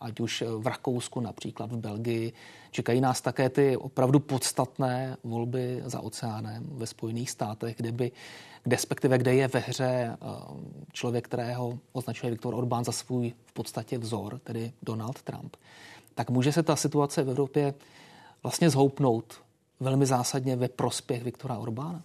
ať 0.00 0.20
už 0.20 0.44
v 0.58 0.66
Rakousku, 0.66 1.20
například 1.20 1.72
v 1.72 1.76
Belgii. 1.76 2.32
Čekají 2.70 3.00
nás 3.00 3.20
také 3.20 3.48
ty 3.48 3.76
opravdu 3.76 4.20
podstatné 4.20 5.16
volby 5.24 5.82
za 5.84 6.00
oceánem 6.00 6.64
ve 6.68 6.86
Spojených 6.86 7.30
státech, 7.30 7.76
kde 7.76 7.92
by, 7.92 8.12
kde, 8.62 8.76
respektive 8.76 9.18
kde 9.18 9.34
je 9.34 9.48
ve 9.48 9.60
hře 9.60 9.84
ehm, 9.84 10.16
člověk, 10.92 11.24
kterého 11.24 11.78
označuje 11.92 12.30
Viktor 12.30 12.54
Orbán 12.54 12.84
za 12.84 12.92
svůj 12.92 13.32
v 13.46 13.52
podstatě 13.52 13.98
vzor, 13.98 14.38
tedy 14.38 14.72
Donald 14.82 15.22
Trump. 15.22 15.56
Tak 16.14 16.30
může 16.30 16.52
se 16.52 16.62
ta 16.62 16.76
situace 16.76 17.22
v 17.22 17.30
Evropě 17.30 17.74
vlastně 18.42 18.70
zhoupnout 18.70 19.42
velmi 19.80 20.06
zásadně 20.06 20.56
ve 20.56 20.68
prospěch 20.68 21.24
Viktora 21.24 21.58
Orbána? 21.58 22.02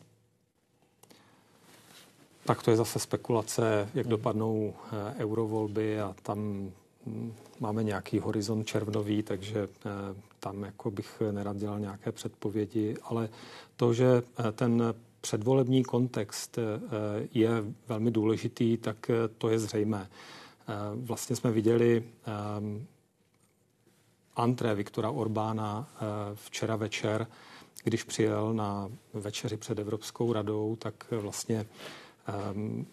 Tak 2.45 2.63
to 2.63 2.71
je 2.71 2.77
zase 2.77 2.99
spekulace, 2.99 3.89
jak 3.93 4.07
dopadnou 4.07 4.73
eh, 4.91 5.15
eurovolby 5.23 6.01
a 6.01 6.15
tam 6.23 6.71
hm, 7.05 7.33
máme 7.59 7.83
nějaký 7.83 8.19
horizont 8.19 8.67
červnový, 8.67 9.23
takže 9.23 9.63
eh, 9.63 9.89
tam 10.39 10.63
jako 10.63 10.91
bych 10.91 11.21
nerad 11.31 11.57
dělal 11.57 11.79
nějaké 11.79 12.11
předpovědi, 12.11 12.97
ale 13.03 13.29
to, 13.75 13.93
že 13.93 14.23
eh, 14.39 14.51
ten 14.51 14.83
předvolební 15.21 15.83
kontext 15.83 16.59
je 17.33 17.49
velmi 17.87 18.11
důležitý, 18.11 18.77
tak 18.77 19.11
to 19.37 19.49
je 19.49 19.59
zřejmé. 19.59 20.09
Vlastně 20.95 21.35
jsme 21.35 21.51
viděli 21.51 22.03
antré 24.37 24.75
Viktora 24.75 25.09
Orbána 25.11 25.89
eh, 25.95 26.05
včera 26.33 26.75
večer, 26.75 27.27
když 27.83 28.03
přijel 28.03 28.53
na 28.53 28.89
večeři 29.13 29.57
před 29.57 29.79
Evropskou 29.79 30.33
radou, 30.33 30.75
tak 30.75 31.05
vlastně 31.11 31.65
ehm, 32.27 32.85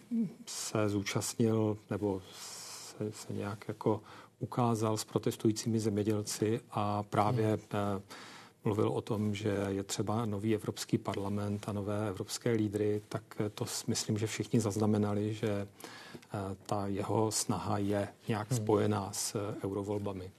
se 0.45 0.89
zúčastnil 0.89 1.77
nebo 1.89 2.21
se, 2.31 3.11
se 3.11 3.33
nějak 3.33 3.67
jako 3.67 4.01
ukázal 4.39 4.97
s 4.97 5.03
protestujícími 5.03 5.79
zemědělci 5.79 6.61
a 6.71 7.03
právě 7.03 7.47
hmm. 7.47 7.59
Eh, 7.73 8.01
mluvil 8.63 8.87
o 8.87 9.01
tom, 9.01 9.35
že 9.35 9.65
je 9.67 9.83
třeba 9.83 10.25
nový 10.25 10.55
Evropský 10.55 10.97
parlament 10.97 11.69
a 11.69 11.73
nové 11.73 12.09
evropské 12.09 12.51
lídry, 12.51 13.01
tak 13.09 13.23
to 13.53 13.65
myslím, 13.87 14.17
že 14.17 14.27
všichni 14.27 14.59
zaznamenali, 14.59 15.33
že 15.33 15.49
eh, 15.49 16.37
ta 16.65 16.87
jeho 16.87 17.31
snaha 17.31 17.77
je 17.77 18.07
nějak 18.27 18.49
hmm. 18.49 18.57
spojená 18.57 19.11
s 19.11 19.55
eurovolbami. 19.63 20.31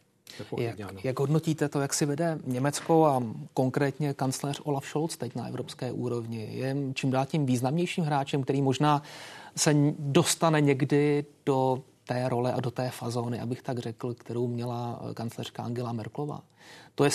Jak, 0.58 1.04
jak 1.04 1.20
hodnotíte 1.20 1.68
to, 1.68 1.80
jak 1.80 1.94
si 1.94 2.06
vede 2.06 2.38
Německo 2.44 3.04
a 3.06 3.22
konkrétně 3.54 4.14
kancléř 4.14 4.60
Olaf 4.64 4.86
Scholz 4.86 5.16
teď 5.16 5.34
na 5.34 5.48
evropské 5.48 5.92
úrovni? 5.92 6.48
Je 6.52 6.76
čím 6.94 7.10
dál 7.10 7.26
tím 7.26 7.46
významnějším 7.46 8.04
hráčem, 8.04 8.42
který 8.42 8.62
možná 8.62 9.02
se 9.56 9.74
dostane 9.98 10.60
někdy 10.60 11.24
do 11.46 11.82
té 12.04 12.28
role 12.28 12.52
a 12.52 12.60
do 12.60 12.70
té 12.70 12.90
fazóny, 12.90 13.40
abych 13.40 13.62
tak 13.62 13.78
řekl, 13.78 14.14
kterou 14.14 14.48
měla 14.48 15.00
kancléřka 15.14 15.62
Angela 15.62 15.92
Merklová. 15.92 16.42
To 16.94 17.04
je 17.04 17.10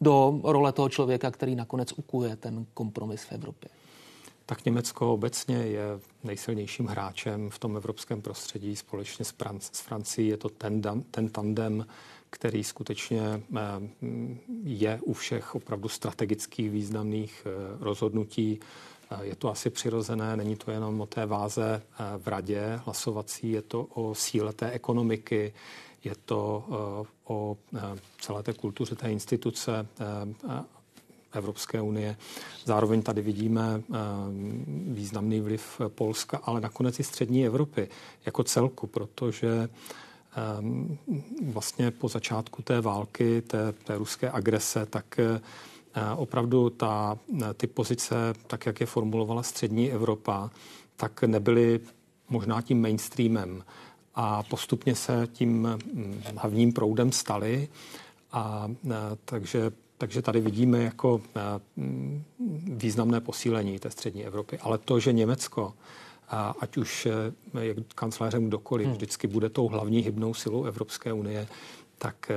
do 0.00 0.40
role 0.42 0.72
toho 0.72 0.88
člověka, 0.88 1.30
který 1.30 1.56
nakonec 1.56 1.92
ukuje 1.92 2.36
ten 2.36 2.66
kompromis 2.74 3.22
v 3.22 3.32
Evropě. 3.32 3.70
Tak 4.46 4.64
Německo 4.64 5.12
obecně 5.12 5.56
je 5.56 5.84
nejsilnějším 6.24 6.86
hráčem 6.86 7.50
v 7.50 7.58
tom 7.58 7.76
evropském 7.76 8.22
prostředí. 8.22 8.76
Společně 8.76 9.24
s, 9.24 9.34
Franc- 9.34 9.70
s 9.72 9.80
Francií 9.80 10.28
je 10.28 10.36
to 10.36 10.48
ten, 10.48 10.82
ten 11.10 11.28
tandem 11.28 11.86
který 12.34 12.64
skutečně 12.64 13.42
eh, 13.56 13.60
je 14.64 14.98
u 15.02 15.12
všech 15.12 15.54
opravdu 15.54 15.88
strategických 15.88 16.70
významných 16.70 17.46
eh, 17.46 17.50
rozhodnutí. 17.80 18.60
Eh, 19.10 19.24
je 19.26 19.36
to 19.36 19.50
asi 19.50 19.70
přirozené, 19.70 20.36
není 20.36 20.56
to 20.56 20.70
jenom 20.70 21.00
o 21.00 21.06
té 21.06 21.26
váze 21.26 21.82
v 22.18 22.28
radě 22.28 22.80
hlasovací, 22.84 23.50
je 23.50 23.62
to 23.62 23.84
o 23.84 24.14
síle 24.14 24.52
té 24.52 24.70
ekonomiky, 24.70 25.52
je 26.04 26.14
to 26.24 26.64
o 27.24 27.56
celé 28.20 28.42
té 28.42 28.52
kultuře 28.52 28.94
té 28.94 29.12
instituce 29.12 29.86
Evropské 31.32 31.80
unie. 31.80 32.16
Zároveň 32.64 33.02
tady 33.02 33.22
vidíme 33.22 33.82
významný 34.86 35.40
vliv 35.40 35.80
Polska, 35.88 36.40
ale 36.44 36.60
nakonec 36.60 37.00
i 37.00 37.04
střední 37.04 37.46
Evropy 37.46 37.88
jako 38.26 38.44
celku, 38.44 38.86
protože 38.86 39.68
vlastně 41.42 41.90
po 41.90 42.08
začátku 42.08 42.62
té 42.62 42.80
války, 42.80 43.42
té, 43.42 43.72
té 43.72 43.98
ruské 43.98 44.30
agrese, 44.30 44.86
tak 44.86 45.18
eh, 45.18 45.40
opravdu 46.16 46.70
ta, 46.70 47.18
ty 47.54 47.66
pozice, 47.66 48.34
tak 48.46 48.66
jak 48.66 48.80
je 48.80 48.86
formulovala 48.86 49.42
střední 49.42 49.92
Evropa, 49.92 50.50
tak 50.96 51.22
nebyly 51.22 51.80
možná 52.28 52.62
tím 52.62 52.82
mainstreamem 52.82 53.64
a 54.14 54.42
postupně 54.42 54.94
se 54.94 55.28
tím 55.32 55.68
hm, 55.94 56.22
hlavním 56.36 56.72
proudem 56.72 57.12
stali. 57.12 57.68
A 58.32 58.68
takže 59.24 59.72
takže 59.98 60.22
tady 60.22 60.40
vidíme 60.40 60.82
jako 60.82 61.20
hm, 61.76 62.22
významné 62.76 63.20
posílení 63.20 63.78
té 63.78 63.90
střední 63.90 64.26
Evropy. 64.26 64.58
Ale 64.58 64.78
to, 64.78 65.00
že 65.00 65.12
Německo, 65.12 65.74
ať 66.60 66.76
už 66.76 67.08
je 67.60 67.74
kancelářem 67.94 68.46
kdokoliv, 68.46 68.86
hmm. 68.86 68.94
vždycky 68.94 69.26
bude 69.26 69.48
tou 69.48 69.68
hlavní 69.68 70.00
hybnou 70.00 70.34
silou 70.34 70.64
Evropské 70.64 71.12
unie, 71.12 71.46
tak 71.98 72.30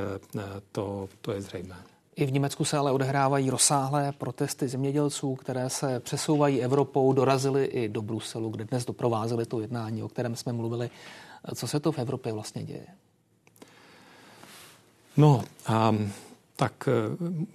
to, 0.72 1.10
to 1.22 1.32
je 1.32 1.42
zřejmé. 1.42 1.76
I 2.16 2.26
v 2.26 2.32
Německu 2.32 2.66
se 2.66 2.78
ale 2.78 2.92
odehrávají 2.92 3.50
rozsáhlé 3.50 4.12
protesty 4.12 4.68
zemědělců, 4.68 5.36
které 5.36 5.70
se 5.70 6.00
přesouvají 6.00 6.62
Evropou, 6.62 7.14
dorazily 7.14 7.66
i 7.66 7.90
do 7.90 8.02
Bruselu, 8.02 8.50
kde 8.50 8.66
dnes 8.66 8.86
doprovázely 8.86 9.46
to 9.46 9.60
jednání, 9.60 10.04
o 10.04 10.08
kterém 10.08 10.36
jsme 10.36 10.54
mluvili. 10.54 10.90
Co 11.56 11.68
se 11.68 11.80
to 11.80 11.92
v 11.92 12.00
Evropě 12.00 12.34
vlastně 12.34 12.64
děje? 12.64 12.88
No, 15.18 15.44
um, 15.90 16.12
tak 16.56 16.90
uh, 17.20 17.46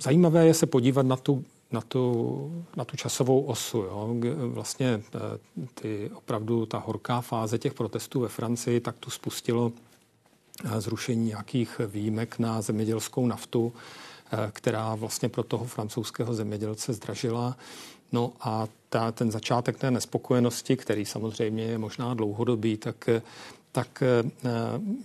zajímavé 0.00 0.46
je 0.46 0.54
se 0.54 0.66
podívat 0.66 1.06
na 1.06 1.16
tu, 1.16 1.44
na 1.72 1.80
tu, 1.80 2.64
na 2.76 2.84
tu 2.84 2.96
časovou 2.96 3.42
osu. 3.42 3.78
Jo. 3.78 4.16
Vlastně 4.36 5.02
uh, 5.14 5.66
ty, 5.74 6.10
opravdu 6.14 6.66
ta 6.66 6.78
horká 6.78 7.20
fáze 7.20 7.58
těch 7.58 7.74
protestů 7.74 8.20
ve 8.20 8.28
Francii, 8.28 8.80
tak 8.80 8.96
tu 9.00 9.10
spustilo 9.10 9.72
uh, 10.64 10.78
zrušení 10.78 11.26
nějakých 11.26 11.80
výjimek 11.86 12.38
na 12.38 12.62
zemědělskou 12.62 13.26
naftu, 13.26 13.72
Eh, 14.32 14.50
která 14.52 14.94
vlastně 14.94 15.28
pro 15.28 15.42
toho 15.42 15.64
francouzského 15.64 16.34
zemědělce 16.34 16.92
zdražila. 16.92 17.56
No 18.12 18.32
a 18.40 18.66
ta, 18.88 19.12
ten 19.12 19.30
začátek 19.30 19.78
té 19.78 19.90
nespokojenosti, 19.90 20.76
který 20.76 21.04
samozřejmě 21.04 21.64
je 21.64 21.78
možná 21.78 22.14
dlouhodobý, 22.14 22.76
tak 22.76 23.08
tak 23.72 24.02
eh, 24.02 24.50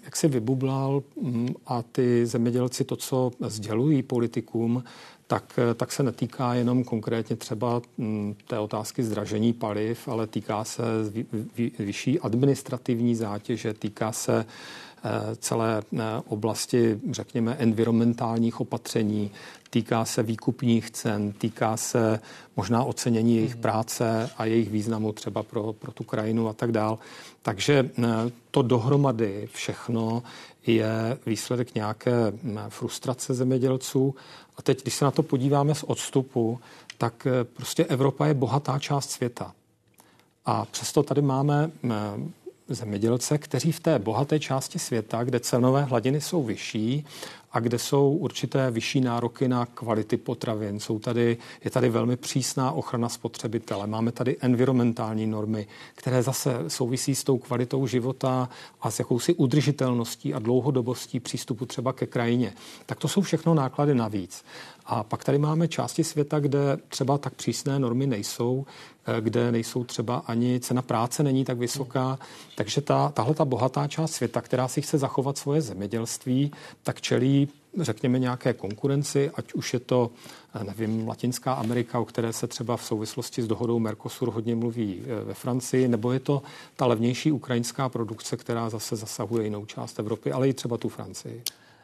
jak 0.03 0.15
si 0.15 0.27
vybublal 0.27 1.03
mm, 1.21 1.53
a 1.65 1.81
ty 1.81 2.25
zemědělci 2.25 2.83
to, 2.83 2.95
co 2.95 3.31
sdělují 3.39 4.03
politikům, 4.03 4.83
tak, 5.27 5.59
eh, 5.71 5.73
tak 5.73 5.91
se 5.91 6.03
netýká 6.03 6.53
jenom 6.53 6.83
konkrétně 6.83 7.35
třeba 7.35 7.81
mm, 7.97 8.35
té 8.47 8.59
otázky 8.59 9.03
zdražení 9.03 9.53
paliv, 9.53 10.07
ale 10.07 10.27
týká 10.27 10.63
se 10.63 10.83
vyšší 11.79 12.19
administrativní 12.19 13.15
zátěže, 13.15 13.73
týká 13.73 14.11
se 14.11 14.45
Eh, 14.45 14.92
celé 15.35 15.81
eh, 15.93 16.01
oblasti, 16.27 16.99
řekněme, 17.11 17.55
environmentálních 17.59 18.59
opatření, 18.59 19.31
týká 19.69 20.05
se 20.05 20.23
výkupních 20.23 20.91
cen, 20.91 21.33
týká 21.33 21.77
se 21.77 22.19
možná 22.55 22.83
ocenění 22.83 23.35
jejich 23.35 23.53
hmm. 23.53 23.61
práce 23.61 24.29
a 24.37 24.45
jejich 24.45 24.69
významu 24.69 25.11
třeba 25.11 25.43
pro, 25.43 25.73
pro 25.73 25.91
tu 25.91 26.03
krajinu 26.03 26.47
a 26.47 26.53
tak 26.53 26.71
dál. 26.71 26.99
Takže 27.41 27.89
eh, 27.97 28.03
to 28.51 28.61
dohromady 28.61 29.49
všechno 29.53 30.23
je 30.67 31.17
výsledek 31.25 31.75
nějaké 31.75 32.31
hm, 32.31 32.57
frustrace 32.69 33.33
zemědělců. 33.33 34.15
A 34.57 34.61
teď, 34.61 34.81
když 34.81 34.93
se 34.93 35.05
na 35.05 35.11
to 35.11 35.23
podíváme 35.23 35.75
z 35.75 35.83
odstupu, 35.83 36.59
tak 36.97 37.27
prostě 37.53 37.85
Evropa 37.85 38.25
je 38.25 38.33
bohatá 38.33 38.79
část 38.79 39.11
světa. 39.11 39.53
A 40.45 40.65
přesto 40.65 41.03
tady 41.03 41.21
máme 41.21 41.71
zemědělce, 42.67 43.37
kteří 43.37 43.71
v 43.71 43.79
té 43.79 43.99
bohaté 43.99 44.39
části 44.39 44.79
světa, 44.79 45.23
kde 45.23 45.39
cenové 45.39 45.83
hladiny 45.83 46.21
jsou 46.21 46.43
vyšší 46.43 47.05
a 47.51 47.59
kde 47.59 47.79
jsou 47.79 48.11
určité 48.11 48.71
vyšší 48.71 49.01
nároky 49.01 49.47
na 49.47 49.65
kvality 49.65 50.17
potravin. 50.17 50.79
Jsou 50.79 50.99
tady, 50.99 51.37
je 51.63 51.71
tady 51.71 51.89
velmi 51.89 52.17
přísná 52.17 52.71
ochrana 52.71 53.09
spotřebitele. 53.09 53.87
Máme 53.87 54.11
tady 54.11 54.37
environmentální 54.39 55.27
normy, 55.27 55.67
které 55.95 56.23
zase 56.23 56.55
souvisí 56.67 57.15
s 57.15 57.23
tou 57.23 57.37
kvalitou 57.37 57.87
života 57.87 58.49
a 58.81 58.91
s 58.91 58.99
jakousi 58.99 59.33
udržitelností 59.33 60.33
a 60.33 60.39
dlouhodobostí 60.39 61.19
přístupu 61.19 61.65
třeba 61.65 61.93
ke 61.93 62.05
krajině. 62.05 62.53
Tak 62.85 62.99
to 62.99 63.07
jsou 63.07 63.21
všechno 63.21 63.53
náklady 63.53 63.95
navíc. 63.95 64.43
A 64.85 65.03
pak 65.03 65.23
tady 65.23 65.37
máme 65.37 65.67
části 65.67 66.03
světa, 66.03 66.39
kde 66.39 66.77
třeba 66.87 67.17
tak 67.17 67.33
přísné 67.33 67.79
normy 67.79 68.07
nejsou, 68.07 68.65
eh, 69.05 69.21
kde 69.21 69.51
nejsou 69.51 69.83
třeba 69.83 70.17
ani 70.17 70.59
cena 70.59 70.81
práce 70.81 71.23
není 71.23 71.45
tak 71.45 71.57
vysoká. 71.57 72.19
Takže 72.55 72.81
ta, 72.81 73.09
tahle 73.09 73.33
ta 73.33 73.45
bohatá 73.45 73.87
část 73.87 74.11
světa, 74.11 74.41
která 74.41 74.67
si 74.67 74.81
chce 74.81 74.97
zachovat 74.97 75.37
svoje 75.37 75.61
zemědělství, 75.61 76.51
tak 76.83 77.01
čelí 77.01 77.49
řekněme, 77.77 78.19
nějaké 78.19 78.53
konkurenci, 78.53 79.31
ať 79.35 79.53
už 79.53 79.73
je 79.73 79.79
to, 79.79 80.11
eh, 80.55 80.63
nevím, 80.63 81.07
Latinská 81.07 81.53
Amerika, 81.53 81.99
o 81.99 82.05
které 82.05 82.33
se 82.33 82.47
třeba 82.47 82.77
v 82.77 82.85
souvislosti 82.85 83.41
s 83.41 83.47
dohodou 83.47 83.79
Mercosur 83.79 84.31
hodně 84.31 84.55
mluví 84.55 85.01
eh, 85.03 85.23
ve 85.23 85.33
Francii, 85.33 85.87
nebo 85.87 86.11
je 86.11 86.19
to 86.19 86.41
ta 86.75 86.85
levnější 86.85 87.31
ukrajinská 87.31 87.89
produkce, 87.89 88.37
která 88.37 88.69
zase 88.69 88.95
zasahuje 88.95 89.43
jinou 89.43 89.65
část 89.65 89.99
Evropy, 89.99 90.31
ale 90.31 90.49
i 90.49 90.53
třeba 90.53 90.77
tu 90.77 90.89
Francii. 90.89 91.43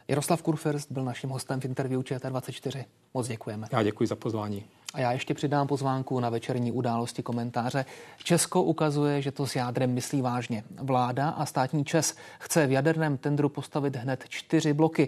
Jaroslav 0.10 0.42
Kurfirst 0.42 0.92
byl 0.92 1.04
naším 1.04 1.30
hostem 1.30 1.62
v 1.62 1.66
interview 1.66 2.02
ČT24. 2.02 2.86
Moc 3.14 3.28
děkujeme. 3.28 3.68
Já 3.72 3.84
děkuji 3.84 4.08
za 4.08 4.16
pozvání. 4.16 4.66
A 4.94 5.00
já 5.00 5.12
ještě 5.12 5.34
přidám 5.34 5.68
pozvánku 5.68 6.20
na 6.20 6.30
večerní 6.30 6.72
události 6.72 7.24
komentáře. 7.24 7.86
Česko 8.24 8.64
ukazuje, 8.64 9.22
že 9.22 9.32
to 9.32 9.48
s 9.48 9.56
jádrem 9.56 9.94
myslí 9.94 10.22
vážně. 10.22 10.64
Vláda 10.82 11.30
a 11.30 11.46
státní 11.46 11.86
Čes 11.86 12.16
chce 12.40 12.68
v 12.68 12.72
jaderném 12.72 13.18
tendru 13.18 13.50
postavit 13.50 13.96
hned 13.96 14.24
čtyři 14.30 14.74
bloky. 14.74 15.08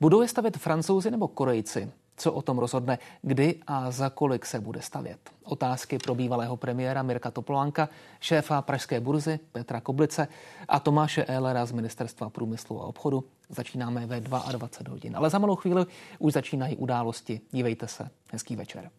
Budou 0.00 0.22
je 0.22 0.28
stavět 0.28 0.56
francouzi 0.56 1.10
nebo 1.10 1.28
korejci? 1.28 1.90
Co 2.18 2.32
o 2.32 2.42
tom 2.42 2.58
rozhodne, 2.58 2.98
kdy 3.22 3.54
a 3.66 3.90
za 3.90 4.10
kolik 4.10 4.46
se 4.46 4.60
bude 4.60 4.82
stavět? 4.82 5.18
Otázky 5.44 5.98
pro 5.98 6.14
bývalého 6.14 6.56
premiéra 6.56 7.02
Mirka 7.02 7.30
Topolánka, 7.30 7.88
šéfa 8.20 8.62
Pražské 8.62 9.00
burzy 9.00 9.40
Petra 9.52 9.80
Koblice 9.80 10.28
a 10.68 10.80
Tomáše 10.80 11.24
Ehlera 11.24 11.66
z 11.66 11.72
Ministerstva 11.72 12.30
průmyslu 12.30 12.82
a 12.82 12.86
obchodu. 12.86 13.24
Začínáme 13.48 14.06
ve 14.06 14.20
22 14.20 14.92
hodin. 14.92 15.16
Ale 15.16 15.30
za 15.30 15.38
malou 15.38 15.56
chvíli 15.56 15.86
už 16.18 16.32
začínají 16.32 16.76
události. 16.76 17.40
Dívejte 17.50 17.88
se. 17.88 18.10
Hezký 18.32 18.56
večer. 18.56 18.90